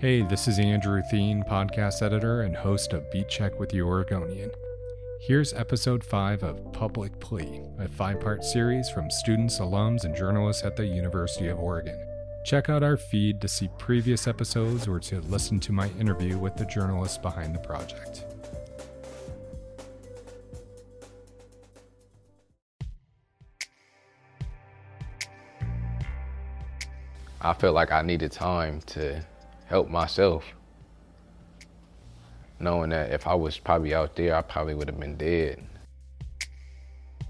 Hey, 0.00 0.22
this 0.22 0.46
is 0.46 0.60
Andrew 0.60 1.02
Theen, 1.10 1.42
podcast 1.42 2.02
editor 2.02 2.42
and 2.42 2.54
host 2.54 2.92
of 2.92 3.10
Beat 3.10 3.28
Check 3.28 3.58
with 3.58 3.70
the 3.70 3.82
Oregonian. 3.82 4.48
Here's 5.22 5.52
episode 5.52 6.04
5 6.04 6.44
of 6.44 6.72
Public 6.72 7.18
Plea, 7.18 7.62
a 7.80 7.88
five 7.88 8.20
part 8.20 8.44
series 8.44 8.88
from 8.88 9.10
students, 9.10 9.58
alums, 9.58 10.04
and 10.04 10.14
journalists 10.14 10.62
at 10.62 10.76
the 10.76 10.86
University 10.86 11.48
of 11.48 11.58
Oregon. 11.58 11.98
Check 12.44 12.68
out 12.68 12.84
our 12.84 12.96
feed 12.96 13.40
to 13.40 13.48
see 13.48 13.68
previous 13.76 14.28
episodes 14.28 14.86
or 14.86 15.00
to 15.00 15.20
listen 15.22 15.58
to 15.58 15.72
my 15.72 15.88
interview 15.98 16.38
with 16.38 16.56
the 16.56 16.66
journalists 16.66 17.18
behind 17.18 17.52
the 17.52 17.58
project. 17.58 18.24
I 27.40 27.52
felt 27.52 27.74
like 27.74 27.90
I 27.90 28.02
needed 28.02 28.30
time 28.30 28.80
to 28.86 29.26
help 29.68 29.88
myself. 29.88 30.44
Knowing 32.58 32.90
that 32.90 33.12
if 33.12 33.26
I 33.26 33.34
was 33.34 33.58
probably 33.58 33.94
out 33.94 34.16
there, 34.16 34.34
I 34.34 34.42
probably 34.42 34.74
would 34.74 34.88
have 34.88 34.98
been 34.98 35.16
dead. 35.16 35.64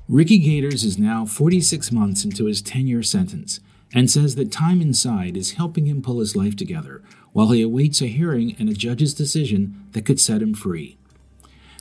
Ricky 0.09 0.39
Gators 0.39 0.85
is 0.85 0.99
now 0.99 1.27
46 1.27 1.93
months 1.93 2.25
into 2.25 2.47
his 2.47 2.63
10 2.63 2.87
year 2.87 3.03
sentence 3.03 3.61
and 3.93 4.11
says 4.11 4.37
that 4.37 4.53
time 4.53 4.81
inside 4.81 5.37
is 5.37 5.53
helping 5.53 5.87
him 5.87 6.01
pull 6.01 6.21
his 6.21 6.35
life 6.35 6.57
together 6.57 7.03
while 7.33 7.51
he 7.51 7.61
awaits 7.61 8.01
a 8.01 8.07
hearing 8.07 8.57
and 8.59 8.71
a 8.71 8.75
judge's 8.75 9.13
decision 9.13 9.87
that 9.93 10.07
could 10.07 10.21
set 10.21 10.41
him 10.41 10.55
free. 10.55 10.97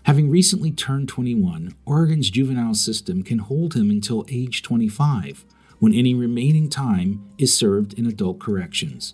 Having 0.04 0.30
recently 0.30 0.72
turned 0.72 1.10
21, 1.10 1.74
Oregon's 1.86 2.30
juvenile 2.30 2.76
system 2.76 3.24
can 3.24 3.40
hold 3.40 3.76
him 3.76 3.90
until 3.90 4.26
age 4.30 4.62
25, 4.62 5.46
when 5.80 5.94
any 5.94 6.14
remaining 6.14 6.70
time 6.70 7.30
is 7.38 7.58
served 7.58 7.94
in 7.94 8.06
adult 8.06 8.40
corrections. 8.40 9.14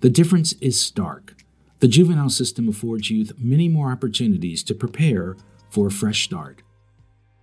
The 0.00 0.10
difference 0.10 0.52
is 0.54 0.78
stark. 0.78 1.34
The 1.80 1.88
juvenile 1.88 2.28
system 2.28 2.68
affords 2.68 3.10
youth 3.10 3.32
many 3.38 3.66
more 3.68 3.90
opportunities 3.90 4.62
to 4.64 4.74
prepare 4.74 5.36
for 5.70 5.86
a 5.86 5.90
fresh 5.90 6.24
start. 6.24 6.62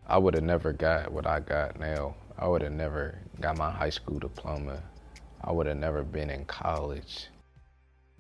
I 0.06 0.20
would 0.20 0.36
have 0.36 0.44
never 0.44 0.72
got 0.72 1.12
what 1.12 1.26
I 1.26 1.40
got 1.40 1.80
now. 1.80 2.16
I 2.38 2.48
would 2.48 2.62
have 2.62 2.72
never 2.72 3.18
got 3.40 3.58
my 3.58 3.72
high 3.72 3.90
school 3.90 4.20
diploma. 4.20 4.84
I 5.44 5.52
would 5.52 5.66
have 5.66 5.78
never 5.78 6.04
been 6.04 6.30
in 6.30 6.46
college. 6.46 7.28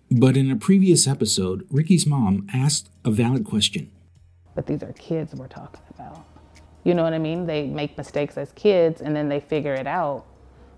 But 0.10 0.36
in 0.36 0.50
a 0.50 0.56
previous 0.56 1.08
episode, 1.08 1.68
Ricky's 1.70 2.08
mom 2.08 2.48
asked 2.54 2.90
a 3.06 3.12
valid 3.12 3.46
question. 3.46 3.92
But 4.56 4.66
these 4.66 4.82
are 4.82 4.94
kids 4.94 5.36
we're 5.36 5.48
talking 5.48 5.82
about. 5.94 6.26
You 6.84 6.96
know 6.96 7.04
what 7.04 7.14
I 7.14 7.20
mean? 7.20 7.46
They 7.46 7.68
make 7.68 7.98
mistakes 7.98 8.38
as 8.38 8.52
kids 8.54 9.02
and 9.02 9.16
then 9.16 9.30
they 9.30 9.40
figure 9.40 9.74
it 9.74 9.88
out. 9.88 10.26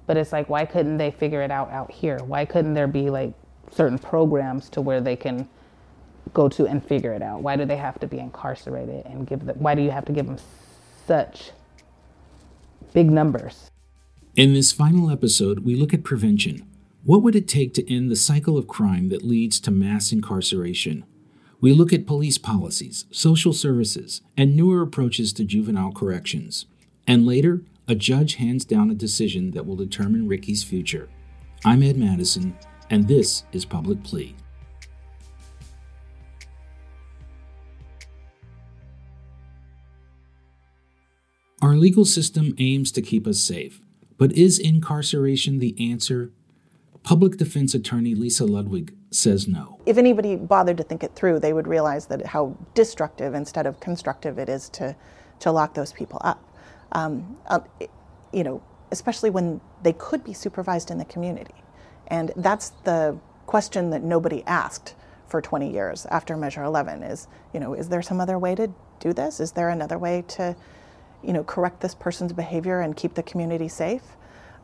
But 0.08 0.18
it's 0.18 0.34
like, 0.34 0.50
why 0.50 0.66
couldn't 0.66 0.98
they 0.98 1.12
figure 1.12 1.42
it 1.42 1.52
out 1.52 1.72
out 1.72 1.92
here? 1.92 2.20
Why 2.20 2.44
couldn't 2.44 2.74
there 2.74 2.88
be 2.88 3.10
like 3.10 3.34
certain 3.72 4.00
programs 4.00 4.70
to 4.70 4.82
where 4.82 5.02
they 5.02 5.16
can 5.16 5.48
go 6.34 6.50
to 6.50 6.66
and 6.68 6.84
figure 6.86 7.14
it 7.14 7.22
out? 7.22 7.42
Why 7.42 7.56
do 7.56 7.66
they 7.66 7.78
have 7.78 8.00
to 8.00 8.08
be 8.08 8.20
incarcerated 8.20 9.06
and 9.06 9.28
give 9.28 9.46
them, 9.46 9.58
why 9.60 9.76
do 9.76 9.82
you 9.82 9.92
have 9.92 10.06
to 10.06 10.12
give 10.12 10.26
them 10.26 10.38
such 11.08 11.52
big 12.94 13.10
numbers? 13.10 13.70
In 14.36 14.54
this 14.54 14.72
final 14.72 15.10
episode, 15.10 15.60
we 15.60 15.76
look 15.76 15.94
at 15.94 16.04
prevention. 16.04 16.68
What 17.04 17.22
would 17.22 17.36
it 17.36 17.48
take 17.48 17.74
to 17.76 17.94
end 17.94 18.10
the 18.10 18.16
cycle 18.16 18.58
of 18.58 18.68
crime 18.68 19.10
that 19.10 19.24
leads 19.24 19.60
to 19.62 19.72
mass 19.72 20.12
incarceration? 20.12 21.06
We 21.62 21.72
look 21.72 21.94
at 21.94 22.06
police 22.06 22.38
policies, 22.38 23.06
social 23.12 23.54
services, 23.54 24.22
and 24.36 24.56
newer 24.56 24.82
approaches 24.82 25.32
to 25.34 25.46
juvenile 25.46 25.94
corrections. 25.94 26.66
And 27.08 27.26
later, 27.26 27.62
a 27.88 27.96
judge 27.96 28.36
hands 28.36 28.66
down 28.66 28.90
a 28.90 28.96
decision 28.96 29.52
that 29.52 29.66
will 29.66 29.76
determine 29.76 30.28
Ricky's 30.28 30.64
future. 30.64 31.08
I'm 31.64 31.82
Ed 31.82 31.98
Madison, 31.98 32.58
and 32.90 33.08
this 33.08 33.44
is 33.52 33.66
Public 33.66 34.04
Plea. 34.04 34.36
Our 41.62 41.76
legal 41.76 42.06
system 42.06 42.54
aims 42.60 42.92
to 42.92 43.02
keep 43.02 43.26
us 43.26 43.40
safe, 43.40 43.82
but 44.18 44.32
is 44.34 44.60
incarceration 44.60 45.60
the 45.60 45.76
answer? 45.92 46.32
Public 47.02 47.38
defense 47.38 47.74
attorney 47.74 48.14
Lisa 48.14 48.46
Ludwig 48.46 48.96
says 49.10 49.48
no. 49.48 49.80
If 49.86 49.98
anybody 49.98 50.36
bothered 50.36 50.78
to 50.78 50.84
think 50.84 51.04
it 51.04 51.16
through, 51.16 51.40
they 51.40 51.54
would 51.54 51.68
realize 51.68 52.06
that 52.08 52.26
how 52.26 52.58
destructive 52.76 53.34
instead 53.34 53.66
of 53.66 53.80
constructive 53.80 54.38
it 54.38 54.50
is 54.50 54.70
to, 54.70 54.96
to 55.40 55.52
lock 55.52 55.74
those 55.74 55.92
people 55.92 56.20
up. 56.24 56.44
Um, 56.92 57.38
uh, 57.48 57.60
you 58.32 58.44
know, 58.44 58.62
especially 58.92 59.30
when 59.30 59.60
they 59.82 59.94
could 59.94 60.24
be 60.24 60.34
supervised 60.34 60.92
in 60.92 60.98
the 60.98 61.06
community. 61.06 61.56
And 62.08 62.32
that's 62.36 62.70
the 62.84 63.18
question 63.46 63.90
that 63.92 64.04
nobody 64.04 64.44
asked 64.46 64.96
for 65.28 65.42
20 65.42 65.72
years 65.72 66.06
after 66.08 66.38
Measure 66.38 66.64
11 66.64 67.04
is, 67.04 67.28
you 67.54 67.60
know, 67.60 67.74
is 67.74 67.90
there 67.90 68.02
some 68.02 68.20
other 68.20 68.38
way 68.38 68.56
to 68.56 68.72
do 69.00 69.14
this? 69.14 69.40
Is 69.40 69.52
there 69.52 69.70
another 69.70 69.98
way 69.98 70.24
to, 70.30 70.56
you 71.24 71.34
know, 71.34 71.44
correct 71.44 71.82
this 71.82 71.96
person's 71.96 72.34
behavior 72.34 72.82
and 72.82 72.96
keep 72.96 73.16
the 73.16 73.24
community 73.24 73.68
safe? 73.68 74.04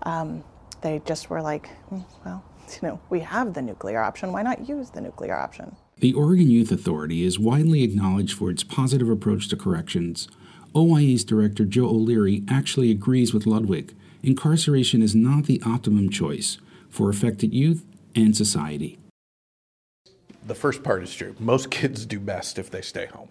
Um, 0.03 0.44
they 0.81 1.02
just 1.06 1.29
were 1.29 1.41
like, 1.41 1.69
mm, 1.91 2.06
well, 2.25 2.44
you 2.81 2.88
know, 2.88 3.00
we 3.09 3.19
have 3.22 3.53
the 3.53 3.62
nuclear 3.62 4.02
option. 4.02 4.31
Why 4.31 4.44
not 4.44 4.68
use 4.68 4.91
the 4.91 5.02
nuclear 5.02 5.35
option? 5.35 5.75
The 5.97 6.13
Oregon 6.13 6.50
Youth 6.50 6.72
Authority 6.72 7.23
is 7.23 7.38
widely 7.38 7.84
acknowledged 7.84 8.38
for 8.38 8.50
its 8.50 8.63
positive 8.63 9.09
approach 9.09 9.50
to 9.50 9.56
corrections. 9.56 10.28
OYA's 10.73 11.23
director 11.23 11.66
Joe 11.66 11.85
O'Leary 11.85 12.44
actually 12.50 12.91
agrees 12.91 13.34
with 13.34 13.46
Ludwig. 13.46 13.94
Incarceration 14.23 15.02
is 15.02 15.13
not 15.13 15.46
the 15.46 15.62
optimum 15.66 16.09
choice 16.09 16.58
for 16.91 17.09
affected 17.09 17.53
youth 17.53 17.84
and 18.16 18.38
society. 18.38 19.00
The 20.46 20.56
first 20.56 20.84
part 20.84 21.02
is 21.02 21.13
true. 21.13 21.35
Most 21.40 21.72
kids 21.72 22.06
do 22.06 22.19
best 22.19 22.59
if 22.59 22.69
they 22.69 22.81
stay 22.81 23.07
home. 23.07 23.29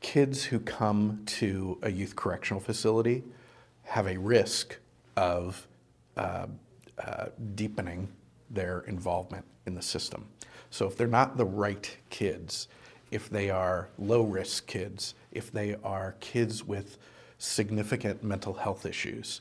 Kids 0.00 0.44
who 0.44 0.58
come 0.60 1.22
to 1.26 1.78
a 1.82 1.90
youth 1.90 2.16
correctional 2.16 2.60
facility 2.60 3.22
have 3.84 4.06
a 4.06 4.16
risk 4.16 4.76
of 5.16 5.66
uh, 6.16 6.46
uh, 6.98 7.26
deepening 7.54 8.08
their 8.50 8.80
involvement 8.86 9.44
in 9.66 9.74
the 9.74 9.82
system. 9.82 10.24
So 10.70 10.86
if 10.86 10.96
they're 10.96 11.06
not 11.06 11.36
the 11.36 11.44
right 11.44 11.96
kids, 12.10 12.68
if 13.10 13.28
they 13.28 13.50
are 13.50 13.88
low 13.98 14.22
risk 14.22 14.66
kids, 14.66 15.14
if 15.32 15.50
they 15.50 15.76
are 15.82 16.14
kids 16.20 16.64
with 16.64 16.98
significant 17.38 18.22
mental 18.22 18.54
health 18.54 18.86
issues, 18.86 19.40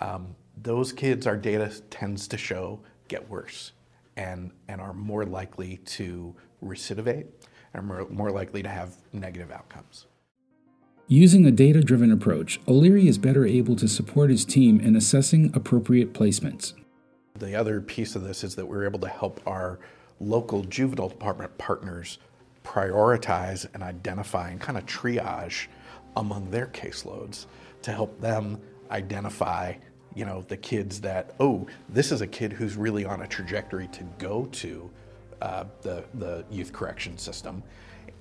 um, 0.00 0.34
those 0.56 0.92
kids, 0.92 1.26
our 1.26 1.36
data 1.36 1.72
tends 1.90 2.26
to 2.28 2.38
show, 2.38 2.80
get 3.08 3.28
worse 3.28 3.72
and, 4.16 4.50
and 4.68 4.80
are 4.80 4.94
more 4.94 5.24
likely 5.24 5.78
to 5.78 6.34
recidivate 6.64 7.26
and 7.74 7.86
more, 7.86 8.06
more 8.08 8.30
likely 8.30 8.62
to 8.62 8.68
have 8.68 8.94
negative 9.12 9.50
outcomes. 9.50 10.06
Using 11.08 11.46
a 11.46 11.52
data 11.52 11.82
driven 11.82 12.10
approach, 12.10 12.60
O'Leary 12.66 13.06
is 13.06 13.16
better 13.16 13.46
able 13.46 13.76
to 13.76 13.86
support 13.86 14.30
his 14.30 14.44
team 14.44 14.80
in 14.80 14.96
assessing 14.96 15.52
appropriate 15.54 16.12
placements. 16.12 16.72
The 17.34 17.54
other 17.54 17.80
piece 17.80 18.16
of 18.16 18.22
this 18.22 18.42
is 18.42 18.56
that 18.56 18.66
we're 18.66 18.86
able 18.86 18.98
to 19.00 19.08
help 19.08 19.40
our 19.46 19.78
local 20.18 20.64
juvenile 20.64 21.10
department 21.10 21.56
partners 21.58 22.18
prioritize 22.64 23.66
and 23.72 23.82
identify 23.82 24.50
and 24.50 24.60
kind 24.60 24.76
of 24.76 24.86
triage 24.86 25.68
among 26.16 26.50
their 26.50 26.66
caseloads 26.66 27.46
to 27.82 27.92
help 27.92 28.20
them 28.20 28.60
identify 28.90 29.74
you 30.16 30.24
know 30.24 30.42
the 30.48 30.56
kids 30.56 31.00
that 31.02 31.34
oh 31.38 31.66
this 31.88 32.10
is 32.10 32.22
a 32.22 32.26
kid 32.26 32.52
who's 32.52 32.76
really 32.76 33.04
on 33.04 33.22
a 33.22 33.26
trajectory 33.28 33.86
to 33.88 34.02
go 34.18 34.46
to 34.46 34.90
uh, 35.42 35.64
the 35.82 36.04
the 36.14 36.44
youth 36.50 36.72
correction 36.72 37.18
system. 37.18 37.62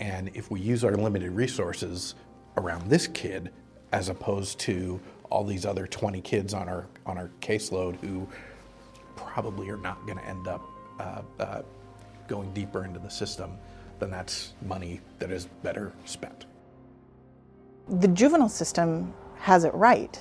And 0.01 0.30
if 0.33 0.51
we 0.51 0.59
use 0.59 0.83
our 0.83 0.94
limited 0.95 1.31
resources 1.31 2.15
around 2.57 2.89
this 2.89 3.07
kid 3.07 3.51
as 3.94 4.09
opposed 4.09 4.59
to 4.59 5.00
all 5.30 5.45
these 5.45 5.65
other 5.65 5.88
20 5.88 6.19
kids 6.21 6.53
on 6.53 6.68
our 6.68 6.86
on 7.06 7.18
our 7.18 7.31
caseload 7.39 7.95
who 8.01 8.27
probably 9.15 9.69
are 9.69 9.77
not 9.77 10.06
going 10.06 10.18
to 10.18 10.25
end 10.25 10.48
up 10.48 10.62
uh, 11.00 11.21
uh, 11.39 11.62
going 12.27 12.51
deeper 12.53 12.83
into 12.83 13.00
the 13.00 13.09
system 13.09 13.57
then 14.00 14.12
that's 14.12 14.53
money 14.65 15.00
that 15.19 15.31
is 15.31 15.45
better 15.63 15.94
spent. 16.03 16.45
The 17.88 18.07
juvenile 18.09 18.50
system 18.50 19.13
has 19.38 19.63
it 19.63 19.74
right 19.74 20.19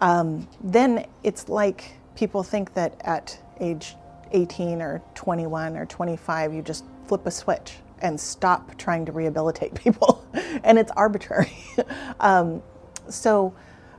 um, 0.00 0.48
then 0.62 1.06
it's 1.22 1.48
like 1.48 1.92
people 2.14 2.42
think 2.42 2.74
that 2.74 3.00
at 3.02 3.38
age 3.60 3.96
18 4.32 4.82
or 4.82 5.02
21 5.14 5.76
or 5.76 5.86
25, 5.86 6.54
you 6.54 6.62
just 6.62 6.84
flip 7.06 7.26
a 7.26 7.30
switch 7.30 7.76
and 8.00 8.20
stop 8.20 8.76
trying 8.78 9.04
to 9.06 9.12
rehabilitate 9.12 9.74
people, 9.84 10.24
and 10.64 10.78
it's 10.78 10.92
arbitrary. 10.92 11.56
um, 12.20 12.62
so, 13.08 13.54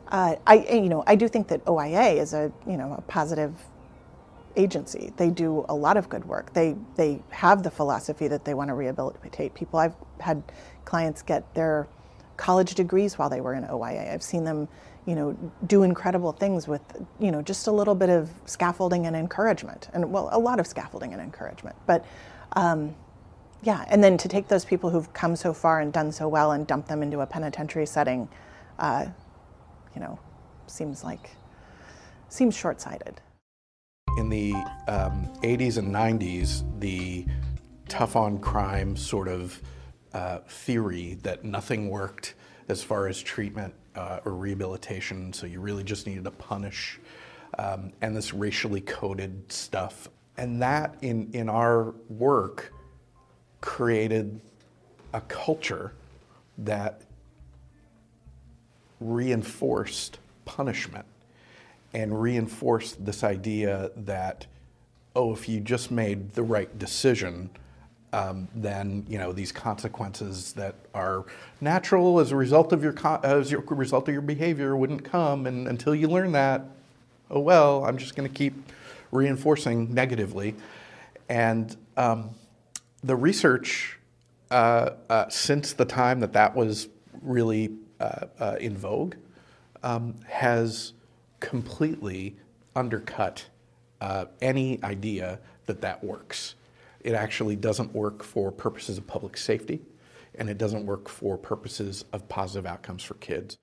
uh, 0.10 0.36
I 0.48 0.56
you 0.74 0.90
know 0.90 1.04
I 1.06 1.16
do 1.16 1.28
think 1.28 1.48
that 1.50 1.62
OYA 1.68 2.19
is 2.22 2.34
a 2.34 2.52
you 2.68 2.78
know 2.78 2.95
a 2.98 3.02
positive 3.02 3.54
agency. 4.56 5.13
They 5.18 5.30
do 5.30 5.66
a 5.69 5.75
lot 5.75 5.98
of 5.98 6.10
good 6.10 6.25
work. 6.25 6.54
They 6.54 6.75
they 6.95 7.22
have 7.30 7.63
the 7.63 7.72
philosophy 7.72 8.28
that 8.28 8.45
they 8.45 8.54
want 8.54 8.69
to 8.69 8.74
rehabilitate 8.74 9.54
people. 9.54 9.80
I've 9.80 9.95
had 10.19 10.44
clients 10.86 11.22
get 11.22 11.54
their 11.56 11.88
college 12.38 12.75
degrees 12.75 13.18
while 13.18 13.30
they 13.30 13.42
were 13.42 13.54
in 13.54 13.66
OYA. 13.66 14.13
I've 14.13 14.24
seen 14.24 14.44
them, 14.45 14.68
you 15.10 15.16
know, 15.16 15.36
do 15.66 15.82
incredible 15.82 16.32
things 16.32 16.68
with, 16.68 16.84
you 17.20 17.32
know, 17.32 17.42
just 17.42 17.66
a 17.66 17.72
little 17.72 17.96
bit 17.96 18.12
of 18.12 18.30
scaffolding 18.46 19.08
and 19.08 19.16
encouragement, 19.16 19.90
and 19.92 20.12
well, 20.12 20.30
a 20.32 20.38
lot 20.38 20.60
of 20.60 20.68
scaffolding 20.68 21.14
and 21.14 21.20
encouragement. 21.20 21.76
But 21.88 22.06
um, 22.52 22.94
yeah, 23.64 23.86
and 23.88 24.04
then 24.04 24.20
to 24.20 24.28
take 24.28 24.50
those 24.50 24.64
people 24.64 24.92
who've 24.92 25.12
come 25.12 25.36
so 25.36 25.52
far 25.52 25.80
and 25.80 25.92
done 25.92 26.12
so 26.12 26.28
well 26.28 26.52
and 26.52 26.68
dump 26.68 26.88
them 26.88 27.02
into 27.02 27.22
a 27.22 27.26
penitentiary 27.26 27.88
setting, 27.88 28.30
uh, 28.78 29.08
you 29.96 30.00
know, 30.00 30.20
seems 30.68 31.04
like 31.04 31.32
seems 32.28 32.56
short-sighted. 32.56 33.20
In 34.20 34.30
the 34.30 34.54
um, 34.88 35.28
80s 35.42 35.80
and 35.80 35.92
90s, 35.92 36.64
the 36.80 37.26
tough 37.88 38.16
on 38.16 38.38
crime 38.38 38.96
sort 38.96 39.28
of 39.28 39.60
uh, 40.14 40.42
theory 40.48 41.18
that 41.24 41.44
nothing 41.44 41.90
worked 41.90 42.36
as 42.69 42.83
far 42.83 43.07
as 43.07 43.21
treatment 43.21 43.74
uh, 43.95 44.19
or 44.24 44.33
rehabilitation, 44.33 45.33
so 45.33 45.45
you 45.45 45.60
really 45.60 45.83
just 45.83 46.07
needed 46.07 46.24
to 46.24 46.31
punish, 46.31 47.00
um, 47.57 47.92
and 48.01 48.16
this 48.16 48.33
racially 48.33 48.81
coded 48.81 49.51
stuff. 49.51 50.07
And 50.38 50.62
that 50.62 50.95
in, 51.01 51.30
in 51.33 51.50
our 51.50 51.94
work 52.07 52.71
created 53.60 54.39
a 55.13 55.21
culture 55.21 55.92
that 56.60 57.01
reinforced 59.00 60.19
punishment 60.45 61.06
and 61.94 62.21
reinforced 62.21 63.04
this 63.04 63.24
idea 63.24 63.92
that, 63.95 64.45
oh, 65.16 65.33
if 65.33 65.50
you 65.50 65.60
just 65.60 65.89
made 65.89 66.33
the 66.33 66.44
right 66.44 66.77
decision, 66.77 67.50
um, 68.12 68.48
then 68.56 69.06
you 69.08 69.18
know 69.18 69.32
these 69.32 69.52
consequences 69.52 70.54
that 70.54 70.76
are 70.94 71.26
natural 71.62 72.20
as 72.20 72.32
a 72.32 72.36
result 72.36 72.74
of 72.74 72.84
your 72.84 72.96
as 73.24 73.52
a 73.52 73.58
result 73.60 74.08
of 74.08 74.14
your 74.14 74.22
behavior 74.22 74.76
wouldn't 74.76 75.04
come, 75.04 75.46
and 75.46 75.68
until 75.68 75.94
you 75.94 76.08
learn 76.08 76.32
that, 76.32 76.66
oh 77.30 77.40
well, 77.40 77.86
I'm 77.86 77.98
just 77.98 78.16
going 78.16 78.28
to 78.28 78.34
keep 78.34 78.54
reinforcing 79.12 79.94
negatively, 79.94 80.56
and 81.28 81.76
um, 81.98 82.32
the 83.04 83.16
research 83.16 83.98
uh, 84.52 84.92
uh, 85.10 85.30
since 85.30 85.74
the 85.74 85.86
time 85.86 86.20
that 86.22 86.34
that 86.34 86.56
was 86.56 86.88
really 87.22 87.70
uh, 88.00 88.26
uh 88.40 88.56
in 88.60 88.78
vogue 88.78 89.16
um, 89.84 90.16
has 90.28 90.94
completely 91.40 92.36
undercut 92.76 93.46
uh, 94.02 94.26
any 94.42 94.82
idea 94.84 95.40
that 95.66 95.82
that 95.82 96.04
works. 96.04 96.56
It 97.01 97.13
actually 97.13 97.56
doesn't 97.56 97.94
work 97.94 98.24
for 98.24 98.51
purposes 98.51 98.98
of 98.98 99.07
public 99.07 99.38
safety, 99.38 99.81
and 100.36 100.50
it 100.50 100.57
doesn't 100.57 100.86
work 100.86 101.07
for 101.10 101.38
purposes 101.38 102.06
of 102.12 102.28
positive 102.28 102.66
outcomes 102.66 103.04
for 103.04 103.16
kids. 103.16 103.57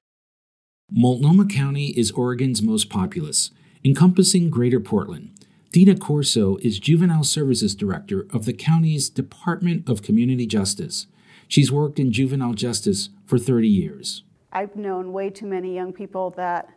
Multnomah 0.90 1.46
County 1.46 1.88
is 1.88 2.12
Oregon's 2.12 2.62
most 2.62 2.88
populous, 2.88 3.50
encompassing 3.84 4.50
Greater 4.50 4.80
Portland. 4.80 5.30
Deena 5.72 5.96
Corso 5.96 6.56
is 6.58 6.78
Juvenile 6.78 7.24
Services 7.24 7.74
Director 7.74 8.26
of 8.32 8.44
the 8.46 8.52
county's 8.52 9.10
Department 9.10 9.88
of 9.88 10.02
Community 10.02 10.46
Justice. 10.46 11.06
She's 11.48 11.72
worked 11.72 11.98
in 11.98 12.12
juvenile 12.12 12.54
justice 12.54 13.10
for 13.26 13.38
30 13.38 13.68
years. 13.68 14.22
I've 14.52 14.76
known 14.76 15.12
way 15.12 15.28
too 15.28 15.46
many 15.46 15.74
young 15.74 15.92
people 15.92 16.30
that 16.30 16.68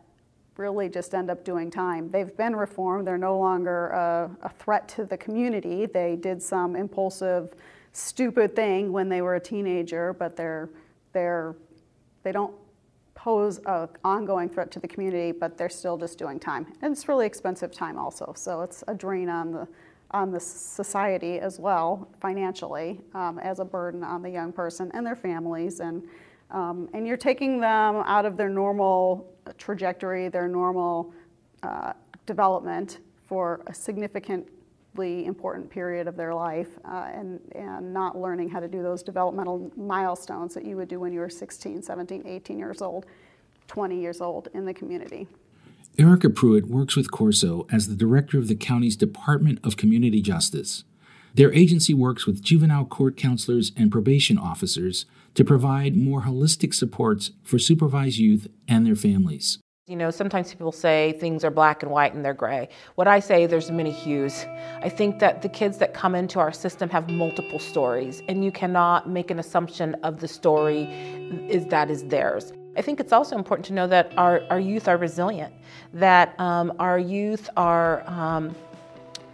really 0.60 0.88
just 0.88 1.14
end 1.14 1.30
up 1.30 1.44
doing 1.44 1.70
time. 1.70 2.10
They've 2.10 2.36
been 2.36 2.54
reformed, 2.54 3.06
they're 3.06 3.18
no 3.18 3.38
longer 3.38 3.88
a, 3.88 4.30
a, 4.42 4.48
threat 4.50 4.86
to 4.90 5.04
the 5.04 5.16
community. 5.16 5.86
They 5.86 6.14
did 6.14 6.42
some 6.42 6.76
impulsive, 6.76 7.54
stupid 7.92 8.54
thing 8.54 8.92
when 8.92 9.08
they 9.08 9.22
were 9.22 9.36
a 9.36 9.40
teenager, 9.40 10.12
but 10.12 10.36
they're, 10.36 10.68
they're, 11.12 11.56
they 12.22 12.30
don't 12.30 12.54
pose 13.14 13.58
an 13.66 13.88
ongoing 14.04 14.48
threat 14.48 14.70
to 14.72 14.80
the 14.80 14.88
community, 14.88 15.32
but 15.32 15.56
they're 15.56 15.68
still 15.68 15.96
just 15.96 16.18
doing 16.18 16.38
time. 16.38 16.66
And 16.82 16.92
it's 16.92 17.08
really 17.08 17.26
expensive 17.26 17.72
time 17.72 17.98
also, 17.98 18.32
so 18.36 18.60
it's 18.60 18.84
a 18.86 18.94
drain 18.94 19.28
on 19.28 19.52
the, 19.52 19.68
on 20.10 20.30
the 20.30 20.40
society 20.40 21.40
as 21.40 21.58
well, 21.58 22.08
financially, 22.20 23.00
um, 23.14 23.38
as 23.38 23.58
a 23.58 23.64
burden 23.64 24.04
on 24.04 24.22
the 24.22 24.30
young 24.30 24.52
person 24.52 24.90
and 24.94 25.06
their 25.06 25.16
families. 25.16 25.80
And, 25.80 26.02
um, 26.50 26.88
and 26.92 27.06
you're 27.06 27.16
taking 27.16 27.60
them 27.60 27.96
out 28.06 28.24
of 28.24 28.36
their 28.36 28.48
normal 28.48 29.32
trajectory, 29.58 30.28
their 30.28 30.48
normal 30.48 31.12
uh, 31.62 31.92
development 32.26 32.98
for 33.26 33.60
a 33.66 33.74
significantly 33.74 35.26
important 35.26 35.70
period 35.70 36.08
of 36.08 36.16
their 36.16 36.34
life 36.34 36.78
uh, 36.84 37.08
and, 37.12 37.40
and 37.54 37.92
not 37.92 38.18
learning 38.18 38.48
how 38.48 38.60
to 38.60 38.68
do 38.68 38.82
those 38.82 39.02
developmental 39.02 39.70
milestones 39.76 40.54
that 40.54 40.64
you 40.64 40.76
would 40.76 40.88
do 40.88 40.98
when 40.98 41.12
you 41.12 41.20
were 41.20 41.30
16, 41.30 41.82
17, 41.82 42.26
18 42.26 42.58
years 42.58 42.82
old, 42.82 43.06
20 43.68 44.00
years 44.00 44.20
old 44.20 44.48
in 44.54 44.64
the 44.64 44.74
community. 44.74 45.28
Erika 45.98 46.28
Preuitt 46.30 46.66
works 46.66 46.96
with 46.96 47.10
Corso 47.10 47.66
as 47.70 47.88
the 47.88 47.94
director 47.94 48.38
of 48.38 48.48
the 48.48 48.54
county's 48.54 48.96
Department 48.96 49.58
of 49.64 49.76
Community 49.76 50.22
Justice. 50.22 50.84
Their 51.34 51.52
agency 51.52 51.94
works 51.94 52.26
with 52.26 52.42
juvenile 52.42 52.84
court 52.84 53.16
counselors 53.16 53.72
and 53.76 53.92
probation 53.92 54.38
officers 54.38 55.06
to 55.34 55.44
provide 55.44 55.96
more 55.96 56.22
holistic 56.22 56.74
supports 56.74 57.30
for 57.42 57.58
supervised 57.58 58.18
youth 58.18 58.48
and 58.68 58.86
their 58.86 58.96
families. 58.96 59.58
You 59.86 59.96
know, 59.96 60.12
sometimes 60.12 60.50
people 60.50 60.70
say 60.70 61.16
things 61.18 61.42
are 61.42 61.50
black 61.50 61.82
and 61.82 61.90
white 61.90 62.14
and 62.14 62.24
they're 62.24 62.32
gray. 62.32 62.68
What 62.94 63.08
I 63.08 63.18
say, 63.18 63.46
there's 63.46 63.72
many 63.72 63.90
hues. 63.90 64.46
I 64.82 64.88
think 64.88 65.18
that 65.18 65.42
the 65.42 65.48
kids 65.48 65.78
that 65.78 65.94
come 65.94 66.14
into 66.14 66.38
our 66.38 66.52
system 66.52 66.88
have 66.90 67.10
multiple 67.10 67.58
stories, 67.58 68.22
and 68.28 68.44
you 68.44 68.52
cannot 68.52 69.08
make 69.08 69.32
an 69.32 69.40
assumption 69.40 69.96
of 70.04 70.20
the 70.20 70.28
story 70.28 70.84
is 71.48 71.66
that 71.66 71.90
is 71.90 72.04
theirs. 72.04 72.52
I 72.76 72.82
think 72.82 73.00
it's 73.00 73.12
also 73.12 73.36
important 73.36 73.66
to 73.66 73.72
know 73.72 73.88
that 73.88 74.16
our, 74.16 74.42
our 74.48 74.60
youth 74.60 74.86
are 74.86 74.96
resilient, 74.96 75.52
that 75.92 76.38
um, 76.38 76.72
our 76.78 76.98
youth 76.98 77.50
are. 77.56 78.08
Um, 78.08 78.54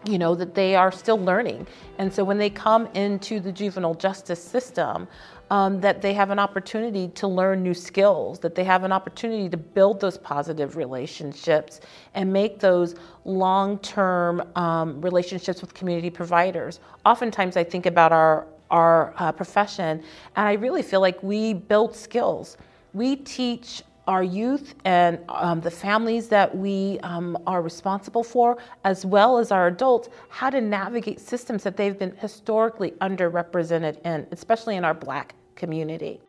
you 0.07 0.19
know, 0.19 0.35
that 0.35 0.55
they 0.55 0.75
are 0.77 0.93
still 0.93 1.19
learning. 1.19 1.67
And 1.99 2.13
so 2.13 2.25
when 2.25 2.39
they 2.39 2.51
come 2.51 2.87
into 2.95 3.41
the 3.41 3.53
juvenile 3.53 3.95
justice 3.95 4.43
system, 4.43 5.09
um, 5.51 5.81
that 5.81 6.03
they 6.03 6.13
have 6.13 6.31
an 6.31 6.39
opportunity 6.39 7.09
to 7.09 7.29
learn 7.29 7.63
new 7.63 7.75
skills, 7.75 8.39
that 8.41 8.55
they 8.55 8.65
have 8.65 8.83
an 8.85 8.93
opportunity 8.93 9.49
to 9.49 9.57
build 9.57 10.01
those 10.01 10.19
positive 10.19 10.77
relationships 10.77 11.81
and 12.15 12.33
make 12.33 12.59
those 12.59 12.97
long 13.25 13.79
term 13.79 14.43
um, 14.57 15.01
relationships 15.01 15.61
with 15.61 15.73
community 15.73 16.11
providers. 16.11 16.81
Oftentimes, 17.05 17.57
I 17.57 17.65
think 17.65 17.87
about 17.87 18.13
our, 18.13 18.47
our 18.71 19.15
uh, 19.19 19.31
profession, 19.31 20.03
and 20.35 20.49
I 20.49 20.55
really 20.55 20.83
feel 20.83 21.01
like 21.01 21.23
we 21.23 21.55
build 21.55 21.95
skills. 21.95 22.57
We 22.93 23.17
teach 23.17 23.83
our 24.07 24.23
youth 24.23 24.75
and 24.85 25.19
um, 25.29 25.61
the 25.61 25.71
families 25.71 26.29
that 26.29 26.57
we 26.57 26.99
um, 27.03 27.37
are 27.47 27.63
responsible 27.63 28.23
for, 28.23 28.59
as 28.85 29.05
well 29.05 29.39
as 29.39 29.51
our 29.51 29.67
adults, 29.67 30.09
how 30.29 30.51
to 30.51 30.61
navigate 30.61 31.21
systems 31.21 31.63
that 31.65 31.77
they've 31.77 31.99
been 31.99 32.15
historically 32.17 32.93
underrepresented 32.93 34.01
in, 34.05 34.27
especially 34.31 34.77
in 34.77 34.85
our 34.85 34.95
black 34.95 35.35
community. 35.57 36.21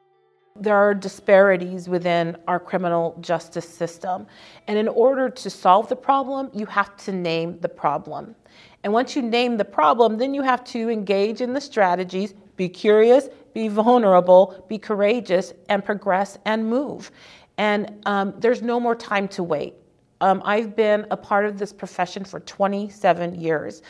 There 0.60 0.76
are 0.76 0.96
disparities 0.96 1.88
within 1.88 2.36
our 2.48 2.60
criminal 2.60 3.16
justice 3.22 3.70
system. 3.70 4.26
And 4.68 4.80
in 4.80 4.88
order 4.88 5.30
to 5.30 5.50
solve 5.52 5.88
the 5.88 5.96
problem, 5.96 6.50
you 6.52 6.66
have 6.66 6.98
to 7.06 7.12
name 7.12 7.60
the 7.60 7.70
problem. 7.70 8.36
And 8.84 8.92
once 8.92 9.16
you 9.16 9.22
name 9.22 9.58
the 9.58 9.66
problem, 9.66 10.18
then 10.18 10.34
you 10.34 10.42
have 10.42 10.64
to 10.66 10.90
engage 10.90 11.42
in 11.42 11.54
the 11.54 11.62
strategies, 11.62 12.34
be 12.56 12.70
curious, 12.70 13.30
be 13.54 13.68
vulnerable, 13.68 14.66
be 14.68 14.80
courageous, 14.80 15.54
and 15.70 15.86
progress 15.86 16.40
and 16.46 16.68
move. 16.68 17.12
And 17.58 18.02
um, 18.06 18.34
there's 18.38 18.62
no 18.62 18.80
more 18.80 18.96
time 18.96 19.28
to 19.30 19.44
wait. 19.44 19.76
Um, 20.22 20.42
I've 20.46 20.76
been 20.76 21.06
a 21.12 21.18
part 21.18 21.46
of 21.46 21.60
this 21.60 21.72
profession 21.72 22.24
for 22.24 22.40
27 22.42 23.36
years. 23.36 23.82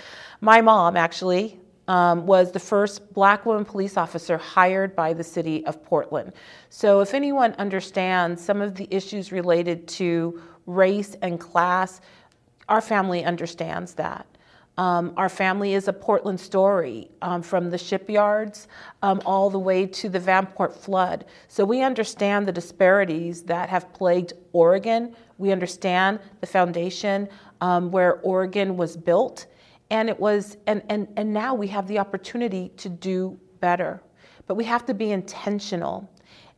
My 0.41 0.61
mom, 0.61 0.97
actually, 0.97 1.59
um, 1.87 2.25
was 2.25 2.51
the 2.51 2.59
first 2.59 3.13
black 3.13 3.45
woman 3.45 3.63
police 3.63 3.95
officer 3.95 4.37
hired 4.37 4.95
by 4.95 5.13
the 5.13 5.23
city 5.23 5.65
of 5.65 5.83
Portland. 5.83 6.33
So, 6.69 6.99
if 6.99 7.13
anyone 7.13 7.53
understands 7.53 8.43
some 8.43 8.61
of 8.61 8.75
the 8.75 8.87
issues 8.91 9.31
related 9.31 9.87
to 9.89 10.41
race 10.65 11.15
and 11.21 11.39
class, 11.39 12.01
our 12.67 12.81
family 12.81 13.23
understands 13.23 13.93
that. 13.93 14.27
Um, 14.77 15.13
our 15.17 15.29
family 15.29 15.73
is 15.73 15.87
a 15.87 15.93
Portland 15.93 16.39
story 16.39 17.09
um, 17.23 17.41
from 17.41 17.71
the 17.71 17.77
shipyards 17.79 18.67
um, 19.01 19.21
all 19.25 19.49
the 19.49 19.57
way 19.57 19.87
to 19.87 20.07
the 20.07 20.19
Vanport 20.19 20.71
flood. 20.71 21.25
So 21.47 21.65
we 21.65 21.81
understand 21.81 22.47
the 22.47 22.51
disparities 22.51 23.41
that 23.43 23.69
have 23.69 23.91
plagued 23.93 24.33
Oregon. 24.53 25.15
We 25.39 25.51
understand 25.51 26.19
the 26.41 26.47
foundation 26.47 27.27
um, 27.59 27.89
where 27.89 28.19
Oregon 28.21 28.77
was 28.77 28.95
built. 28.95 29.47
And 29.89 30.09
it 30.09 30.19
was, 30.19 30.57
and, 30.67 30.83
and, 30.89 31.07
and 31.17 31.33
now 31.33 31.55
we 31.55 31.67
have 31.67 31.87
the 31.87 31.97
opportunity 31.97 32.69
to 32.77 32.89
do 32.89 33.39
better. 33.59 34.03
But 34.45 34.55
we 34.55 34.63
have 34.65 34.85
to 34.85 34.93
be 34.93 35.11
intentional. 35.11 36.07